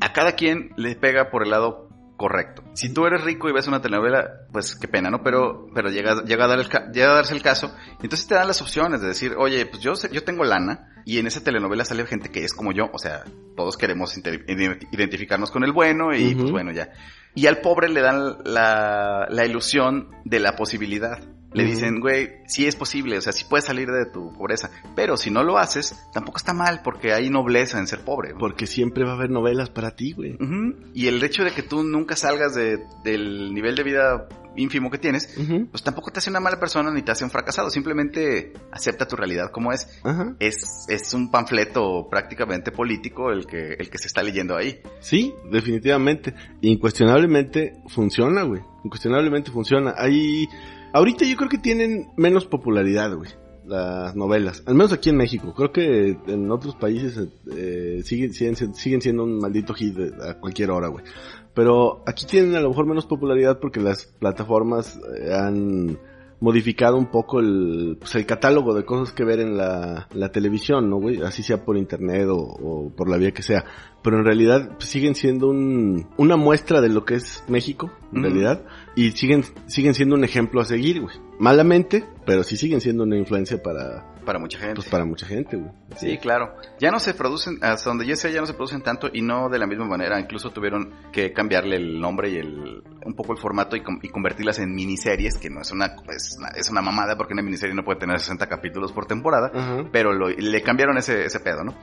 [0.00, 2.62] A cada quien le pega por el lado correcto.
[2.74, 5.22] Si tú eres rico y ves una telenovela, pues qué pena, ¿no?
[5.22, 8.34] Pero, pero llega, llega, a dar el llega a darse el caso y entonces te
[8.34, 11.84] dan las opciones de decir, oye, pues yo, yo tengo lana y en esa telenovela
[11.84, 13.22] sale gente que es como yo, o sea,
[13.56, 16.90] todos queremos identificarnos con el bueno y pues bueno, ya.
[17.32, 21.20] Y al pobre le dan la, la ilusión de la posibilidad.
[21.52, 25.16] Le dicen, güey, sí es posible, o sea, sí puedes salir de tu pobreza, pero
[25.16, 28.30] si no lo haces, tampoco está mal porque hay nobleza en ser pobre.
[28.32, 28.40] güey.
[28.40, 30.34] Porque siempre va a haber novelas para ti, güey.
[30.34, 30.74] Ujú.
[30.92, 34.98] Y el hecho de que tú nunca salgas de, del nivel de vida ínfimo que
[34.98, 35.34] tienes,
[35.70, 37.70] pues tampoco te hace una mala persona ni te hace un fracasado.
[37.70, 39.86] Simplemente acepta tu realidad como es.
[40.02, 40.34] Ajá.
[40.40, 44.80] Es, es un panfleto prácticamente político el que, el que se está leyendo ahí.
[45.00, 46.34] Sí, definitivamente.
[46.62, 48.62] Incuestionablemente funciona, güey.
[48.84, 49.94] Incuestionablemente funciona.
[49.96, 50.48] Hay...
[50.96, 53.28] Ahorita yo creo que tienen menos popularidad, güey.
[53.66, 54.62] Las novelas.
[54.64, 55.52] Al menos aquí en México.
[55.54, 59.94] Creo que en otros países eh, siguen, siguen, siendo un maldito hit
[60.26, 61.04] a cualquier hora, güey.
[61.52, 65.98] Pero aquí tienen a lo mejor menos popularidad porque las plataformas eh, han
[66.40, 70.90] modificado un poco el, pues, el catálogo de cosas que ver en la, la televisión,
[70.90, 71.22] ¿no, güey?
[71.22, 73.64] Así sea por internet o, o por la vía que sea.
[74.02, 78.22] Pero en realidad pues, siguen siendo un, una muestra de lo que es México, en
[78.22, 78.64] realidad.
[78.94, 81.16] Y siguen, siguen siendo un ejemplo a seguir, güey.
[81.38, 84.74] Malamente, pero sí siguen siendo una influencia para, Para mucha gente.
[84.74, 85.70] pues, para mucha gente, güey.
[85.96, 86.54] Sí, claro.
[86.78, 89.48] Ya no se producen, hasta donde yo sé, ya no se producen tanto y no
[89.48, 90.20] de la misma manera.
[90.20, 94.74] Incluso tuvieron que cambiarle el nombre y el, un poco el formato y, convertirlas en
[94.74, 98.00] miniseries, que no es una, es una, es una mamada porque una miniserie no puede
[98.00, 99.50] tener 60 capítulos por temporada.
[99.92, 101.74] Pero lo- le cambiaron ese, ese pedo, ¿no?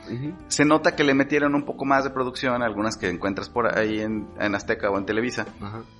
[0.47, 4.01] Se nota que le metieron un poco más de producción, algunas que encuentras por ahí
[4.01, 5.45] en, en Azteca o en Televisa,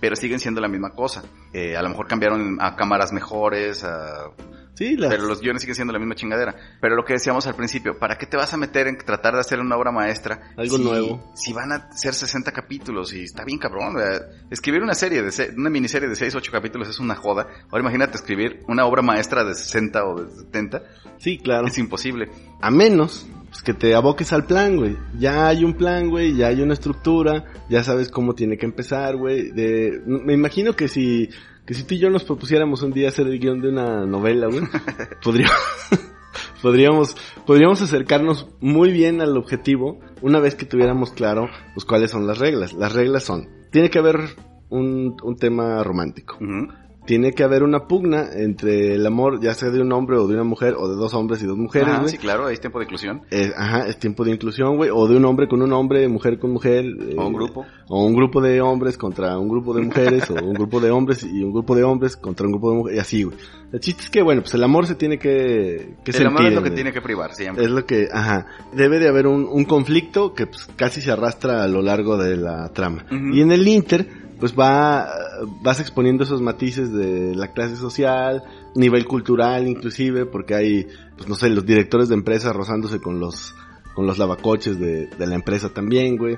[0.01, 1.23] pero siguen siendo la misma cosa.
[1.53, 4.29] Eh, a lo mejor cambiaron a cámaras mejores, a
[4.75, 5.11] Sí, las...
[5.11, 6.55] pero los guiones siguen siendo la misma chingadera.
[6.81, 9.39] Pero lo que decíamos al principio, ¿para qué te vas a meter en tratar de
[9.41, 10.51] hacer una obra maestra?
[10.57, 11.31] Algo si- nuevo.
[11.35, 13.93] Si van a ser 60 capítulos y está bien cabrón.
[13.95, 14.27] ¿verdad?
[14.49, 17.47] Escribir una serie, de se- una miniserie de 6, 8 capítulos es una joda.
[17.69, 20.81] Ahora imagínate escribir una obra maestra de 60 o de 70.
[21.19, 21.67] Sí, claro.
[21.67, 22.29] Es imposible.
[22.59, 24.97] A menos pues, que te aboques al plan, güey.
[25.19, 29.15] Ya hay un plan, güey, ya hay una estructura, ya sabes cómo tiene que empezar,
[29.17, 29.51] güey.
[29.51, 30.01] De...
[30.07, 31.29] Me imagino que si,
[31.65, 34.47] que si tú y yo nos propusiéramos un día hacer el guion de una novela,
[34.47, 34.63] güey,
[35.23, 35.49] podría...
[36.61, 42.25] podríamos, podríamos acercarnos muy bien al objetivo una vez que tuviéramos claro pues cuáles son
[42.25, 42.73] las reglas.
[42.73, 44.17] Las reglas son, tiene que haber
[44.69, 46.37] un, un tema romántico.
[47.05, 50.35] Tiene que haber una pugna entre el amor, ya sea de un hombre o de
[50.35, 52.85] una mujer, o de dos hombres y dos mujeres, Ajá, sí, claro, hay tiempo de
[52.85, 53.21] inclusión.
[53.31, 54.89] Eh, ajá, es tiempo de inclusión, güey.
[54.93, 56.85] O de un hombre con un hombre, mujer con mujer.
[56.85, 57.65] eh, O un grupo.
[57.89, 61.23] O un grupo de hombres contra un grupo de mujeres, o un grupo de hombres
[61.23, 63.37] y un grupo de hombres contra un grupo de mujeres, y así, güey.
[63.73, 66.53] El chiste es que, bueno, pues el amor se tiene que, que El amor es
[66.53, 67.65] lo que tiene que privar siempre.
[67.65, 71.63] es lo que, ajá, debe de haber un, un conflicto que pues, casi se arrastra
[71.63, 73.03] a lo largo de la trama.
[73.11, 74.07] Y en el Inter,
[74.39, 75.07] pues va,
[75.61, 78.43] vas exponiendo esos matices de la clase social,
[78.75, 83.55] nivel cultural inclusive, porque hay, pues no sé, los directores de empresas rozándose con los,
[83.95, 86.35] con los lavacoches de, de la empresa también, güey.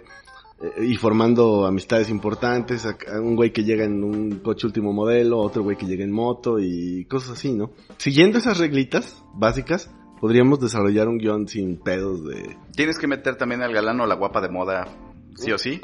[0.62, 4.94] Eh, Y formando amistades importantes, a- a un güey que llega en un coche último
[4.94, 7.72] modelo, otro güey que llega en moto y cosas así, ¿no?
[7.98, 12.56] Siguiendo esas reglitas básicas, podríamos desarrollar un guion sin pedos de...
[12.76, 14.88] Tienes que meter también al galán o la guapa de moda,
[15.36, 15.80] sí o sí.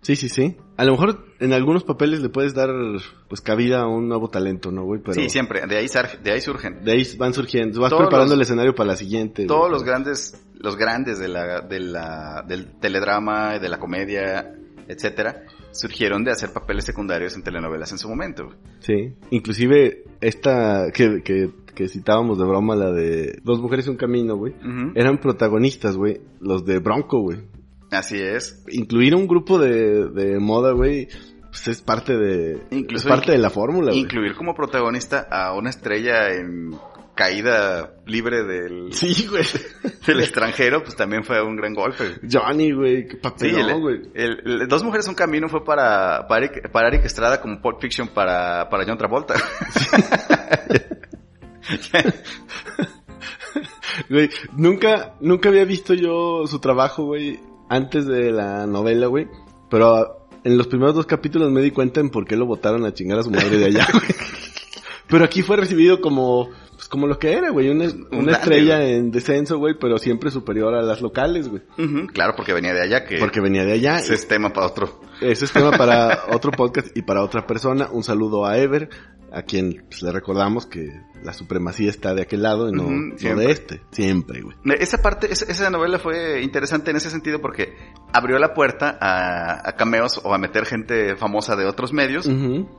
[0.00, 0.56] Sí, sí, sí.
[0.76, 2.70] A lo mejor en algunos papeles le puedes dar
[3.28, 5.00] pues cabida a un nuevo talento, ¿no, güey?
[5.02, 5.86] Pero Sí, siempre, de ahí,
[6.22, 6.84] de ahí surgen.
[6.84, 9.46] de ahí van surgiendo, vas Todos preparando los- el escenario para la siguiente.
[9.46, 9.72] Todos güey.
[9.72, 14.54] los grandes, los grandes de la, de la, del teledrama, de la comedia,
[14.88, 18.44] etcétera, surgieron de hacer papeles secundarios en telenovelas en su momento.
[18.46, 18.56] güey.
[18.80, 23.96] Sí, inclusive esta que, que, que citábamos de broma, la de Dos mujeres y un
[23.96, 24.54] camino, güey.
[24.94, 27.38] Eran protagonistas, güey, los de Bronco, güey.
[27.90, 28.62] Así es.
[28.68, 31.08] Incluir un grupo de, de moda, güey,
[31.50, 32.62] pues es parte de...
[32.70, 34.00] Incluso es parte de la fórmula, güey.
[34.00, 36.74] Incluir como protagonista a una estrella en
[37.14, 39.44] caída libre del, Sí, güey.
[40.06, 42.16] del extranjero, pues también fue un gran golpe.
[42.30, 44.00] Johnny, güey, qué Sí, papelón, el- güey.
[44.14, 47.80] el- el Dos Mujeres Un Camino fue para, para, Eric, para Eric Estrada como Pulp
[47.80, 49.34] Fiction para, para John Travolta.
[54.10, 59.28] Güey, nunca, nunca había visto yo su trabajo, güey, antes de la novela, güey.
[59.70, 62.94] Pero en los primeros dos capítulos me di cuenta en por qué lo votaron a
[62.94, 64.04] chingar a su madre de allá, güey.
[65.08, 67.84] Pero aquí fue recibido como, pues como lo que era, güey, una,
[68.32, 68.94] estrella güey.
[68.94, 71.62] en descenso, güey, pero siempre superior a las locales, güey.
[72.12, 73.98] Claro, porque venía de allá, que Porque venía de allá.
[74.00, 75.00] ese es tema para otro.
[75.20, 77.88] Ese es tema para otro podcast y para otra persona.
[77.92, 78.88] Un saludo a Ever,
[79.36, 80.88] a quien pues, le recordamos que
[81.22, 82.84] la supremacía está de aquel lado y no,
[83.36, 83.82] de este.
[83.90, 84.56] Siempre, güey.
[84.80, 87.74] Esa parte, esa, esa novela fue interesante en ese sentido porque
[88.12, 92.26] abrió la puerta a, a cameos o a meter gente famosa de otros medios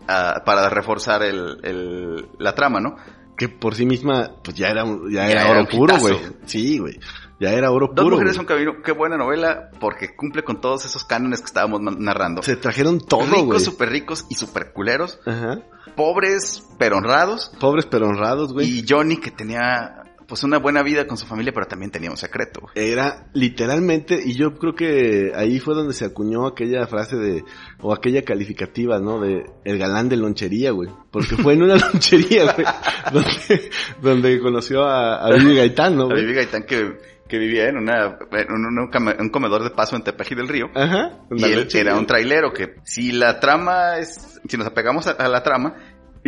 [0.08, 2.96] a- para reforzar el, el- la trama, ¿no?
[3.38, 6.16] Que por sí misma, pues ya era, ya Ya era oro puro, güey.
[6.46, 7.00] Sí, güey.
[7.40, 8.16] Ya era oro Dos puro.
[8.16, 8.40] mujeres güey.
[8.42, 12.42] un camino, qué buena novela porque cumple con todos esos cánones que estábamos na- narrando.
[12.44, 15.60] Se trajeron todo, ricos, súper ricos y súper culeros, Ajá.
[15.96, 18.68] pobres pero honrados Pobres pero honrados, güey.
[18.80, 22.18] y Johnny que tenía pues una buena vida con su familia pero también tenía un
[22.18, 22.60] secreto.
[22.60, 22.74] güey.
[22.92, 27.46] Era literalmente, y yo creo que ahí fue donde se acuñó aquella frase de,
[27.80, 29.22] o aquella calificativa, ¿no?
[29.22, 30.90] De el galán de lonchería, güey.
[31.12, 32.68] Porque fue en una lonchería, güey,
[33.14, 33.70] donde,
[34.02, 36.22] donde conoció a, a Vivi Gaitán, ¿no, A güey?
[36.24, 36.98] Vivi Gaitán que,
[37.28, 40.68] que vivía en, una, en un, comedor de paso en Tepeji del Río.
[40.74, 41.20] Ajá.
[41.32, 45.28] Y él era un trailero que si la trama es, si nos apegamos a, a
[45.28, 45.76] la trama,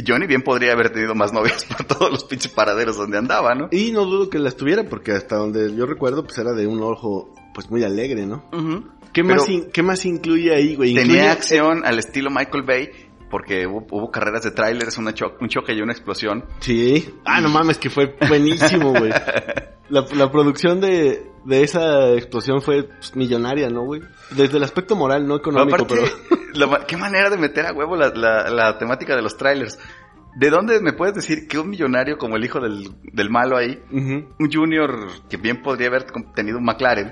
[0.06, 3.70] Johnny bien podría haber tenido más novias por todos los pinches paraderos donde andaba, ¿no?
[3.72, 6.82] Y no dudo que las tuviera, porque hasta donde yo recuerdo, pues era de un
[6.82, 8.44] ojo, pues muy alegre, ¿no?
[8.52, 8.86] Ujú.
[9.14, 10.94] ¿Qué, Pero más, in- ¿qué más incluye ahí, güey?
[10.94, 12.90] Tenía acción al estilo Michael Bay,
[13.30, 16.46] porque hubo, hubo carreras de trailers, una cho- un choque y una explosión.
[16.60, 17.14] Sí.
[17.26, 19.12] Ah, no mames, que fue buenísimo, güey.
[19.90, 24.02] La, la producción de, de esa explosión fue pues, millonaria, ¿no, güey?
[24.30, 25.96] Desde el aspecto moral, no económico, aparte,
[26.30, 26.46] pero...
[26.54, 29.80] la qué manera de meter a huevo la, la- la temática de los trailers.
[30.36, 33.82] ¿De dónde me puedes decir que un millonario como el hijo del, del malo ahí,
[34.38, 36.04] un junior que bien podría haber
[36.36, 37.12] tenido un McLaren,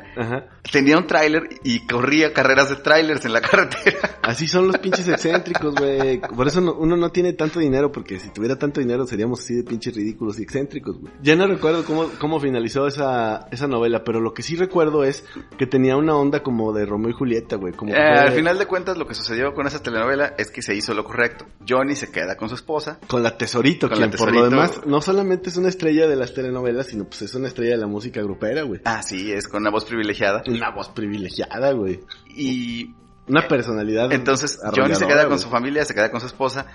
[0.71, 4.06] tenía un tráiler y corría carreras de trailers en la carretera?
[4.27, 6.19] Así son los pinches excéntricos, güey.
[6.19, 9.55] Por eso no- uno no tiene tanto dinero, porque si tuviera tanto dinero seríamos así
[9.55, 11.13] de pinches ridículos y excéntricos, güey.
[11.23, 15.23] Ya no recuerdo cómo, cómo finalizó esa, esa novela, pero lo que sí recuerdo es
[15.57, 17.71] que tenía una onda como de Romeo y Julieta, güey.
[17.73, 20.51] Como que Eh, fue al final de cuentas, lo que sucedió con esa telenovela es
[20.51, 21.45] que se hizo lo correcto.
[21.67, 22.99] Johnny se queda con su esposa.
[23.07, 24.49] Con la Tesorito, Con quien la por lo Tesorito.
[24.55, 27.77] demás no solamente es una estrella de las telenovelas, sino pues es una estrella de
[27.77, 28.81] la música grupera, güey.
[28.83, 30.43] Ah, sí, es con una voz privilegiada.
[30.47, 32.01] Una voz privilegiada, güey.
[32.35, 32.93] Y
[33.27, 34.11] Una personalidad.
[34.11, 36.65] entonces Johnny se queda con su familia, se queda con su esposa.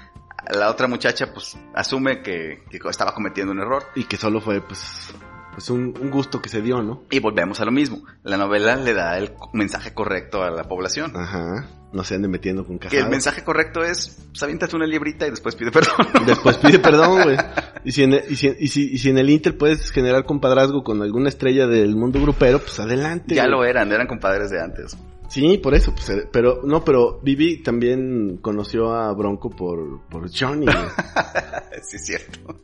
[0.54, 3.84] La otra muchacha, pues, asume que, que estaba cometiendo un error.
[3.94, 5.14] Y que solo fue, pues,
[5.54, 7.04] pues un, un gusto que se dio, ¿no?
[7.10, 8.02] Y volvemos a lo mismo.
[8.24, 11.12] La novela le da el mensaje correcto a la población.
[11.16, 11.68] Ajá.
[11.92, 13.04] No se ande metiendo con Que casados.
[13.04, 15.94] el mensaje correcto es, pues, aviéntate una liebrita y después pide perdón.
[16.26, 17.36] Después pide perdón, güey.
[17.84, 20.24] Y si, en el, y, si, y, si, y si en el Inter puedes generar
[20.24, 23.34] compadrazgo con alguna estrella del mundo grupero, pues adelante.
[23.34, 24.96] ya lo eran, eran compadres de antes.
[25.32, 30.28] Sí, por eso, pues, eh, pero, no, pero Vivi también conoció a Bronco por, por
[30.30, 30.66] Johnny,
[31.82, 32.54] sí, es cierto.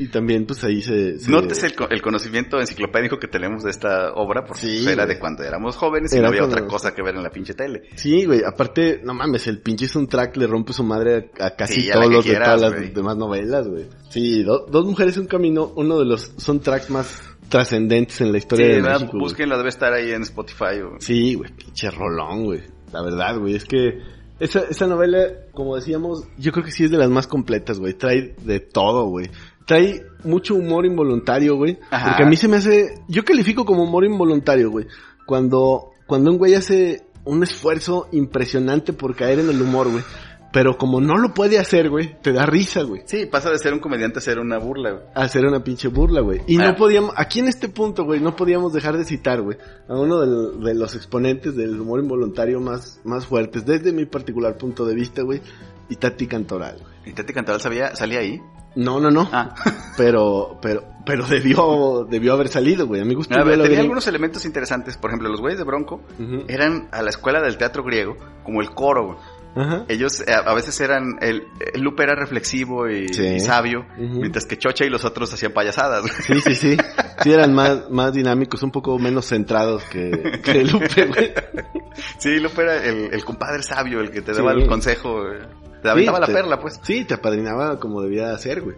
[0.00, 1.18] Y también, pues ahí se...
[1.18, 5.16] se- Notes el, el conocimiento enciclopédico que tenemos de esta obra, porque Sí, era güey.
[5.16, 7.30] de cuando éramos jóvenes y Era no había cuando- otra cosa que ver en la
[7.30, 7.82] pinche tele.
[7.96, 11.80] Sí, güey, aparte, no mames, el pinche soundtrack le rompe su madre a, a casi
[11.80, 12.90] Sí, todos los de todas las güey.
[12.92, 13.86] demás novelas, güey.
[14.08, 18.38] Sí, do- Dos Mujeres un Camino, uno de los soundtracks más trascendentes en la Sí,
[18.38, 18.92] historia de ¿verdad?
[18.94, 19.10] México.
[19.12, 19.22] güey.
[19.22, 20.80] búsquenla, debe estar ahí en Spotify.
[20.84, 22.62] o- Sí, güey, pinche rolón, güey.
[22.92, 24.00] La verdad, güey, es que
[24.40, 25.18] esa, esa novela,
[25.52, 27.94] como decíamos, yo creo que sí es de las más completas, güey.
[27.94, 29.28] Trae de todo, güey.
[29.66, 31.78] Trae mucho humor involuntario, güey.
[31.90, 32.08] Ajá.
[32.10, 34.86] Porque a mí se me hace, yo califico como humor involuntario, güey.
[35.26, 40.02] Cuando, cuando un güey hace un esfuerzo impresionante por caer en el humor, güey.
[40.50, 43.02] Pero como no lo puede hacer, güey, te da risa, güey.
[43.04, 44.92] Sí, pasa de ser un comediante a ser una burla.
[44.92, 45.02] güey.
[45.14, 46.40] A hacer una pinche burla, güey.
[46.46, 46.68] Y Ah.
[46.70, 49.58] no podíamos, aquí en este punto, güey, no podíamos dejar de citar, güey,
[49.88, 54.56] a uno del- de, los exponentes del humor involuntario más, más fuertes, desde mi particular
[54.56, 55.42] punto de vista, güey,
[55.90, 56.92] y Tati Cantoral, güey.
[57.06, 58.40] ¿Y Tati Cantoral sabía, salía ahí?
[58.74, 59.28] No, no, no.
[59.32, 59.54] Ah.
[59.98, 63.00] Pero, pero, pero debió, debió haber salido, güey.
[63.00, 63.34] A mi gusto.
[63.36, 64.96] Lo tenía algunos elementos interesantes.
[64.96, 66.02] Por ejemplo, los güeyes de Bronco
[66.46, 69.06] eran a la escuela del teatro griego como el coro.
[69.06, 69.18] güey.
[69.56, 69.84] Ajá.
[69.88, 73.24] Ellos eh, a veces eran, el, el Lupe era reflexivo y, Sí.
[73.26, 76.04] y sabio, mientras que Chocha y los otros hacían payasadas.
[76.26, 76.76] Sí, sí, sí.
[77.22, 81.32] Sí eran más, más dinámicos, un poco menos centrados que, que Lupe, güey.
[82.18, 84.38] Sí, Lupe era el, el compadre sabio, el que te Sí.
[84.38, 85.40] daba el consejo, eh,
[85.82, 86.80] te aventaba Sí, la te- perla, pues.
[86.82, 88.76] Sí, te apadrinaba como debía ser, güey.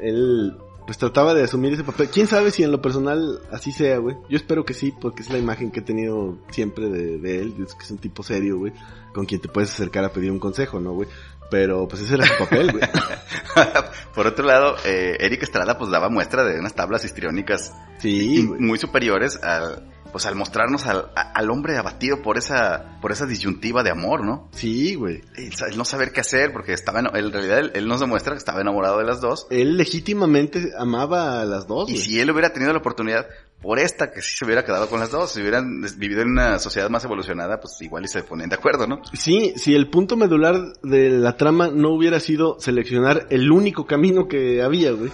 [0.00, 2.08] Él, pues trataba de asumir ese papel.
[2.08, 4.16] ¿Quién sabe si en lo personal así sea, güey?
[4.28, 7.54] Yo espero que sí, porque es la imagen que he tenido siempre de, de él,
[7.66, 8.72] es que es un tipo serio, güey,
[9.12, 11.08] con quien te puedes acercar a pedir un consejo, ¿no, güey?
[11.50, 12.84] Pero pues ese era su papel, güey.
[14.14, 18.78] Por otro lado, eh, Eric Estrada pues daba muestra de unas tablas histriónicas Sí, muy
[18.78, 23.82] superiores al pues al mostrarnos al, a- al hombre abatido por esa por esa disyuntiva
[23.82, 24.48] de amor, ¿no?
[24.52, 25.22] Sí, güey.
[25.36, 28.38] El, no saber qué hacer porque estaba en, en realidad él, él nos demuestra que
[28.38, 32.50] estaba enamorado de las dos Él legítimamente amaba a las dos, y si él hubiera
[32.52, 33.26] tenido la oportunidad
[33.62, 36.58] por esta que sí se hubiera quedado con las dos, si hubieran vivido en una
[36.58, 39.00] sociedad más evolucionada, pues igual y se ponen de acuerdo, ¿no?
[39.14, 44.28] Sí, si el punto medular de la trama no hubiera sido seleccionar el único camino
[44.28, 45.10] que había, güey.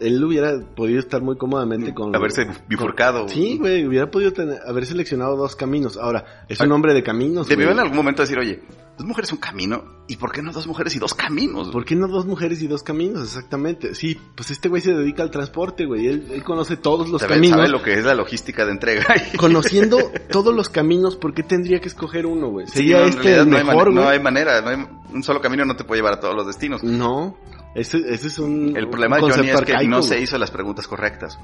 [0.00, 2.14] Él hubiera podido estar muy cómodamente con...
[2.16, 3.28] Haberse bifurcado.
[3.28, 5.96] Sí, güey, hubiera podido tener- haber seleccionado dos caminos.
[5.98, 8.62] Ahora, es un hombre de caminos, Debió en algún momento decir, oye,
[8.96, 11.70] dos mujeres un camino, ¿y por qué no dos mujeres y dos caminos?
[11.70, 13.22] ¿Por qué no dos mujeres y dos caminos?
[13.24, 13.94] Exactamente.
[13.94, 16.06] Sí, pues este güey se dedica al transporte, güey.
[16.08, 17.58] Él, él conoce todos los Sabe, caminos.
[17.58, 19.04] sabe lo que es la logística de entrega.
[19.38, 19.98] Conociendo
[20.30, 22.66] todos los caminos, ¿por qué tendría que escoger uno, güey?
[22.66, 24.86] Sí, Sería no, en este realidad el no hay, mejor, no hay manera, no hay-
[25.12, 26.82] un solo camino no te puede llevar a todos los destinos.
[26.84, 27.36] No,
[27.74, 30.50] ese, ese es un El problema de Johnny es que arcaico, no se hizo las
[30.50, 31.38] preguntas correctas.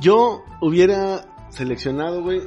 [0.00, 2.42] Yo hubiera seleccionado, güey,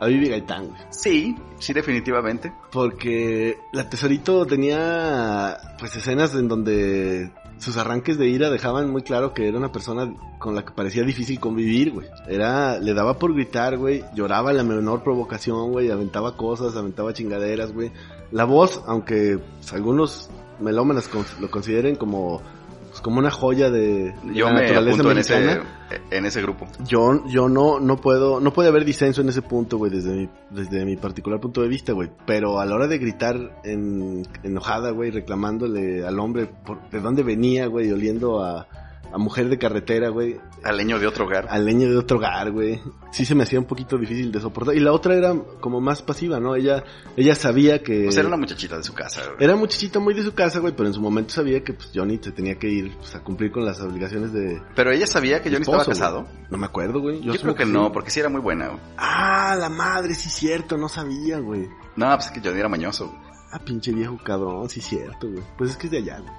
[0.00, 0.80] a Vivi Gaitán, güey.
[0.90, 2.52] Sí, sí, definitivamente.
[2.70, 9.32] Porque la Tesorito tenía, pues, escenas en donde sus arranques de ira dejaban muy claro
[9.32, 12.06] que era una persona con la que parecía difícil convivir, güey.
[12.28, 17.72] Era, le daba por gritar, güey, lloraba la menor provocación, güey, aventaba cosas, aventaba chingaderas,
[17.72, 17.92] güey.
[18.30, 20.28] La voz, aunque pues, algunos
[20.60, 22.42] melómanas lo consideren como,
[22.90, 25.68] pues, como una joya de, de Yo la me naturaleza apunto en ese, mexicana.
[26.10, 26.66] en ese grupo.
[26.86, 30.28] Yo, yo no, no puedo, no puede haber disenso en ese punto, güey, desde mi,
[30.50, 32.10] desde mi particular punto de vista, güey.
[32.24, 37.22] Pero a la hora de gritar en, enojada, güey, reclamándole al hombre por, de dónde
[37.22, 38.66] venía, güey, oliendo a,
[39.12, 41.46] a mujer de carretera, güey, Al leño de otro hogar.
[41.48, 42.80] al leño de otro hogar, güey.
[43.12, 44.74] Sí se me hacía un poquito difícil de soportar.
[44.74, 46.54] Y la otra era como más pasiva, ¿no?
[46.54, 46.84] Ella,
[47.16, 48.04] ella sabía que...
[48.04, 49.22] Pues era una muchachita de su casa.
[49.24, 49.36] güey.
[49.44, 52.18] Era muchachita muy de su casa, güey, pero en su momento sabía que pues Johnny
[52.20, 55.48] se tenía que ir pues, a cumplir con las obligaciones de Pero ella sabía que
[55.50, 56.22] Johnny esposo, estaba casado.
[56.24, 56.46] güey.
[56.50, 57.20] No me acuerdo, güey.
[57.22, 57.72] Yo, asumo creo que sí.
[57.72, 58.68] no, porque sí era muy buena.
[58.68, 58.80] güey.
[58.98, 61.66] Ah, la madre, sí cierto, no sabía, güey.
[61.96, 63.06] No, pues es que Johnny era mañoso.
[63.06, 63.18] güey.
[63.52, 65.42] Ah, pinche viejo cabrón, sí cierto, güey.
[65.56, 66.32] Pues es que es de allá, güey.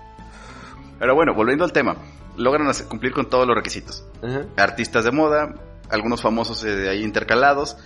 [0.99, 1.95] Pero bueno, volviendo al tema.
[2.37, 4.05] Logran hacer- cumplir con todos los requisitos.
[4.23, 4.45] Ajá.
[4.57, 5.55] Artistas de moda,
[5.89, 7.77] algunos famosos eh, ahí intercalados.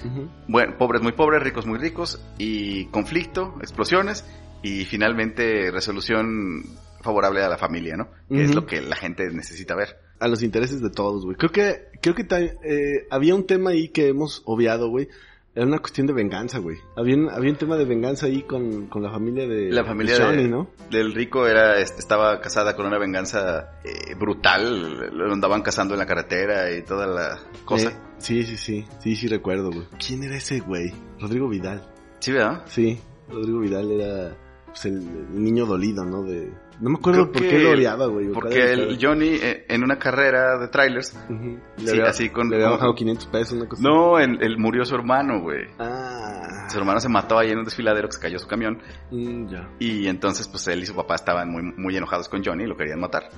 [0.47, 2.21] Bueno, pobres muy pobres, ricos muy ricos.
[2.37, 4.25] Y conflicto, explosiones.
[4.63, 6.63] Y finalmente resolución
[7.01, 8.09] favorable a la familia, ¿no?
[8.29, 9.97] Que es lo que la gente necesita ver.
[10.19, 11.35] A los intereses de todos, güey.
[11.35, 12.27] Creo que, creo que
[12.63, 15.07] eh, había un tema ahí que hemos obviado, güey.
[15.53, 16.77] Era una cuestión de venganza, güey.
[16.95, 20.17] Había un, había un tema de venganza ahí con, con la familia de La familia
[20.17, 20.69] de Johnny, de- ¿no?
[20.89, 25.09] Del rico era, este, estaba casada con una venganza eh, brutal.
[25.15, 27.89] Lo andaban cazando en la carretera y toda la cosa.
[27.89, 28.85] Eh, sí, sí, sí.
[28.99, 29.87] Sí, sí recuerdo, güey.
[30.05, 30.93] ¿Quién era ese güey?
[31.19, 31.85] Rodrigo Vidal.
[32.19, 32.63] Sí, ¿verdad?
[32.67, 34.37] Sí, Rodrigo Vidal era
[34.71, 36.23] pues, el, el niño dolido, ¿no?
[36.23, 36.51] De...
[36.79, 38.29] No me acuerdo Creo por qué lo odiaba, güey.
[38.31, 41.15] Porque el Johnny eh, en una carrera de trailers.
[41.29, 44.57] Le Sí, había, así con- le había bajado 500 pesos, una cosa no, el, el
[44.57, 45.67] murió su hermano, güey.
[45.77, 46.67] Ah.
[46.69, 48.79] Su hermano se mató ahí en un desfiladero que se cayó su camión.
[49.11, 49.69] Mm, ya.
[49.77, 52.75] Y entonces, pues él y su papá estaban muy, muy enojados con Johnny y lo
[52.75, 53.29] querían matar.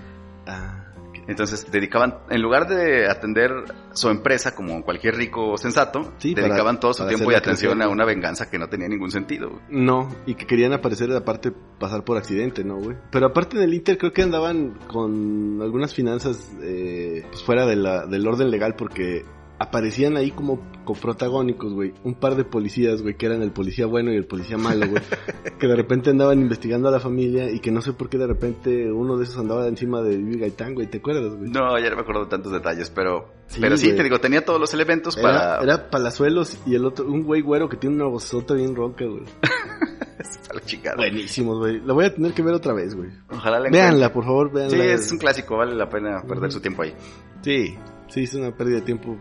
[0.47, 0.82] Ah.
[1.27, 3.51] Entonces dedicaban, en lugar de atender
[3.93, 7.87] su empresa como cualquier rico sensato, Sí, dedicaban para- todo su tiempo y atención a
[7.89, 9.49] una venganza que no tenía ningún sentido.
[9.49, 9.61] güey.
[9.69, 12.97] No, y que querían aparecer aparte pasar por accidente, ¿no, güey?
[13.11, 18.05] Pero aparte del Inter creo que andaban con algunas finanzas eh, pues fuera de la,
[18.05, 19.25] del orden legal porque
[19.59, 21.93] aparecían ahí como coprotagónicos, güey.
[22.03, 25.01] Un par de policías, güey, que eran el policía bueno y el policía malo, güey.
[25.59, 28.27] que de repente andaban investigando a la familia y que no sé por qué de
[28.27, 30.87] repente uno de esos andaba encima de Vivi Gaitán, güey.
[30.87, 31.49] ¿Te acuerdas, güey?
[31.49, 34.43] No, ya no me acuerdo de tantos detalles, pero Sí, pero sí, te digo, tenía
[34.43, 37.95] todos los elementos Era, para, era Palazuelos y el otro, un güey güero que tiene
[37.95, 39.23] una vozota bien ronca, güey.
[40.95, 41.79] Buenísimos, güey.
[41.81, 43.09] La voy a tener que ver otra vez, güey.
[43.29, 44.75] Ojalá la Véanla, por favor, véanla.
[44.77, 46.93] Sí, es un clásico, vale la pena perder su tiempo ahí.
[47.41, 47.77] Sí,
[48.13, 49.17] sí, es una pérdida de tiempo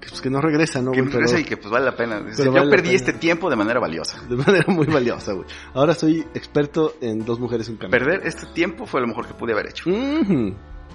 [0.00, 0.92] que, pues, que no regresa, ¿no?
[0.92, 1.12] que güey?
[1.12, 2.20] regresa Pero y que pues vale la pena.
[2.20, 2.96] Dice, Yo vale perdí pena.
[2.96, 4.20] este tiempo de manera valiosa.
[4.28, 5.46] De manera muy valiosa, güey.
[5.74, 7.98] Ahora soy experto en dos mujeres un camino.
[7.98, 9.84] Perder este tiempo fue lo mejor que pude haber hecho.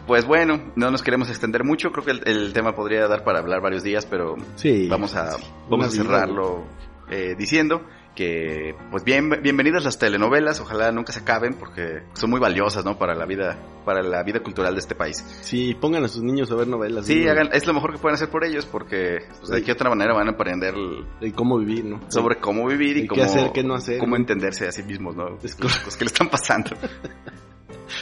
[0.08, 1.92] Pues bueno, no nos queremos extender mucho.
[1.92, 4.88] Creo que el, el tema podría dar para hablar varios días, pero Sí.
[4.90, 5.38] vamos a,
[5.70, 6.64] vamos a cerrarlo
[7.10, 7.82] eh, diciendo
[8.16, 10.60] que, pues bien, bienvenidas las telenovelas.
[10.60, 12.98] Ojalá nunca se acaben porque son muy valiosas, ¿no?
[12.98, 15.26] Para la vida, para la vida cultural de este país.
[15.42, 17.06] Sí, pongan a sus niños a ver novelas.
[17.06, 19.90] Sí, hagan, es lo mejor que pueden hacer por ellos porque pues, de qué otra
[19.90, 20.76] manera van a aprender
[21.22, 22.02] el- cómo vivir, ¿no?
[22.10, 24.84] sobre cómo vivir y Y qué cómo, hacer, qué no hacer, cómo entenderse a sí
[24.84, 25.38] mismos, ¿no?
[25.44, 26.72] Es cosas que le están pasando.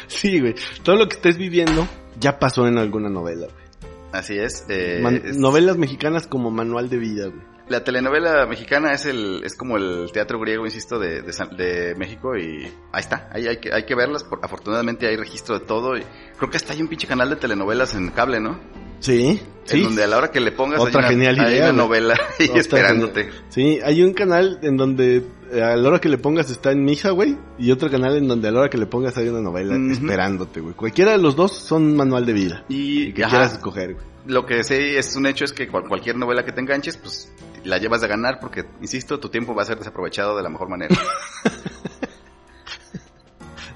[0.07, 0.55] Sí, güey.
[0.83, 1.87] Todo lo que estés viviendo,
[2.19, 3.65] ya pasó en alguna novela, güey.
[4.11, 4.65] Así es.
[4.69, 7.41] eh, Man- es- Novelas mexicanas como manual de vida, güey.
[7.69, 12.35] La telenovela mexicana es el es como el teatro griego, insisto, de, de, de México
[12.35, 14.23] y ahí está, ahí hay que, hay que verlas.
[14.23, 16.03] Por, afortunadamente hay registro de todo y
[16.37, 18.59] creo que hasta hay un pinche canal de telenovelas en cable, ¿no?
[18.99, 19.77] Sí, sí.
[19.77, 21.83] En donde a la hora que le pongas Otra hay una, genial hay idea, una
[21.83, 22.01] güey.
[22.01, 22.13] novela
[22.49, 23.23] Otra esperándote.
[23.25, 23.45] genial.
[23.49, 26.83] Sí, hay un canal en donde eh, a la hora que le pongas está en
[26.83, 29.41] misa, güey, y otro canal en donde a la hora que le pongas hay una
[29.41, 30.73] novela esperándote, güey.
[30.73, 32.65] Cualquiera de los dos son manual de vida.
[32.67, 34.05] Y Y que quieras escoger, güey.
[34.25, 37.31] lo que sí es un hecho es que cual- cualquier novela que te enganches, pues
[37.63, 40.69] la llevas de ganar porque, insisto, tu tiempo va a ser desaprovechado de la mejor
[40.69, 40.95] manera.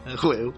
[0.05, 0.53] A huevo.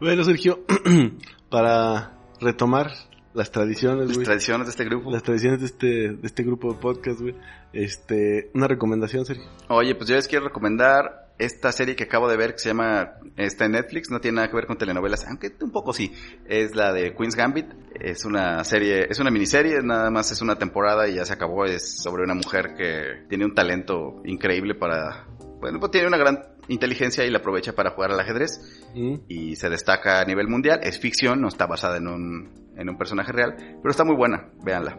[0.00, 0.60] Bueno, Sergio,
[1.50, 2.92] para retomar
[3.34, 5.10] las tradiciones, Las tradiciones de este grupo.
[5.10, 7.34] Las tradiciones de este, de este grupo de podcast, güey.
[7.72, 9.44] Este, una recomendación, Sergio.
[9.68, 13.14] Oye, pues yo les quiero recomendar esta serie que acabo de ver que se llama,
[13.36, 16.12] está en Netflix, no tiene nada que ver con telenovelas, aunque un poco sí,
[16.46, 17.66] es la de Queen's Gambit,
[18.00, 21.64] es una serie, es una miniserie, nada más es una temporada y ya se acabó,
[21.64, 25.26] es sobre una mujer que tiene un talento increíble para,
[25.60, 28.60] bueno, pues tiene una gran inteligencia y la aprovecha para jugar al ajedrez
[28.94, 29.14] ¿Mm?
[29.28, 32.98] y se destaca a nivel mundial, es ficción, no está basada en un, en un
[32.98, 34.98] personaje real, pero está muy buena, véanla.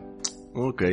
[0.54, 0.84] Ok.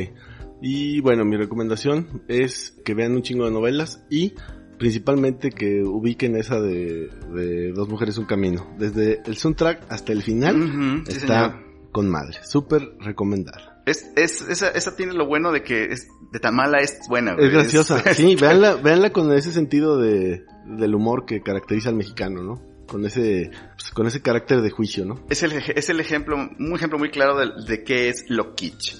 [0.61, 4.33] Y bueno, mi recomendación es que vean un chingo de novelas y
[4.77, 8.67] principalmente que ubiquen esa de, de Dos Mujeres Un Camino.
[8.77, 11.59] Desde el soundtrack hasta el final está
[11.91, 12.37] con madre.
[12.43, 13.81] Súper recomendar.
[13.85, 17.33] Es, es, esa, esa tiene lo bueno de que es, de tan mala es buena.
[17.33, 17.47] güey.
[17.47, 18.03] Es graciosa.
[18.13, 22.61] Sí, véanla, véanla con ese sentido de, del humor que caracteriza al mexicano, ¿no?
[22.85, 25.25] Con ese, pues, con ese carácter de juicio, ¿no?
[25.29, 28.95] Es el, es el ejemplo, un ejemplo muy claro de, de qué es lo kitsch.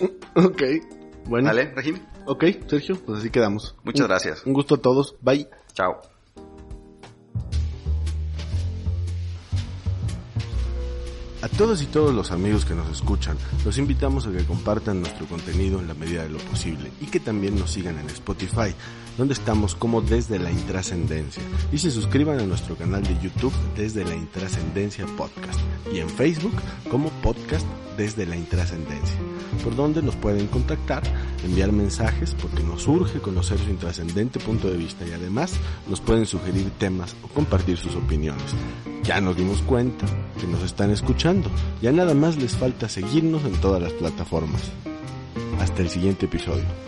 [0.34, 0.62] Ok.
[1.26, 1.48] Bueno.
[1.48, 1.72] ¿Vale?
[2.30, 3.74] Ok, Sergio, pues así quedamos.
[3.84, 4.44] Muchas Un- gracias.
[4.44, 5.16] Un gusto a todos.
[5.22, 5.48] Bye.
[5.72, 6.00] Chao.
[11.54, 15.26] A todos y todos los amigos que nos escuchan, los invitamos a que compartan nuestro
[15.26, 18.74] contenido en la medida de lo posible y que también nos sigan en Spotify,
[19.16, 21.42] donde estamos como desde la intrascendencia,
[21.72, 25.58] y se suscriban a nuestro canal de YouTube desde la intrascendencia podcast
[25.92, 26.54] y en Facebook
[26.90, 29.18] como podcast desde la intrascendencia,
[29.64, 31.02] por donde nos pueden contactar,
[31.44, 35.54] enviar mensajes porque nos urge conocer su intrascendente punto de vista y además
[35.88, 38.54] nos pueden sugerir temas o compartir sus opiniones.
[39.02, 40.06] Ya nos dimos cuenta
[40.38, 40.90] que nos están
[41.38, 41.50] escuchando.
[41.80, 44.62] Ya nada más les falta seguirnos en todas las plataformas.
[45.60, 46.87] Hasta el siguiente episodio.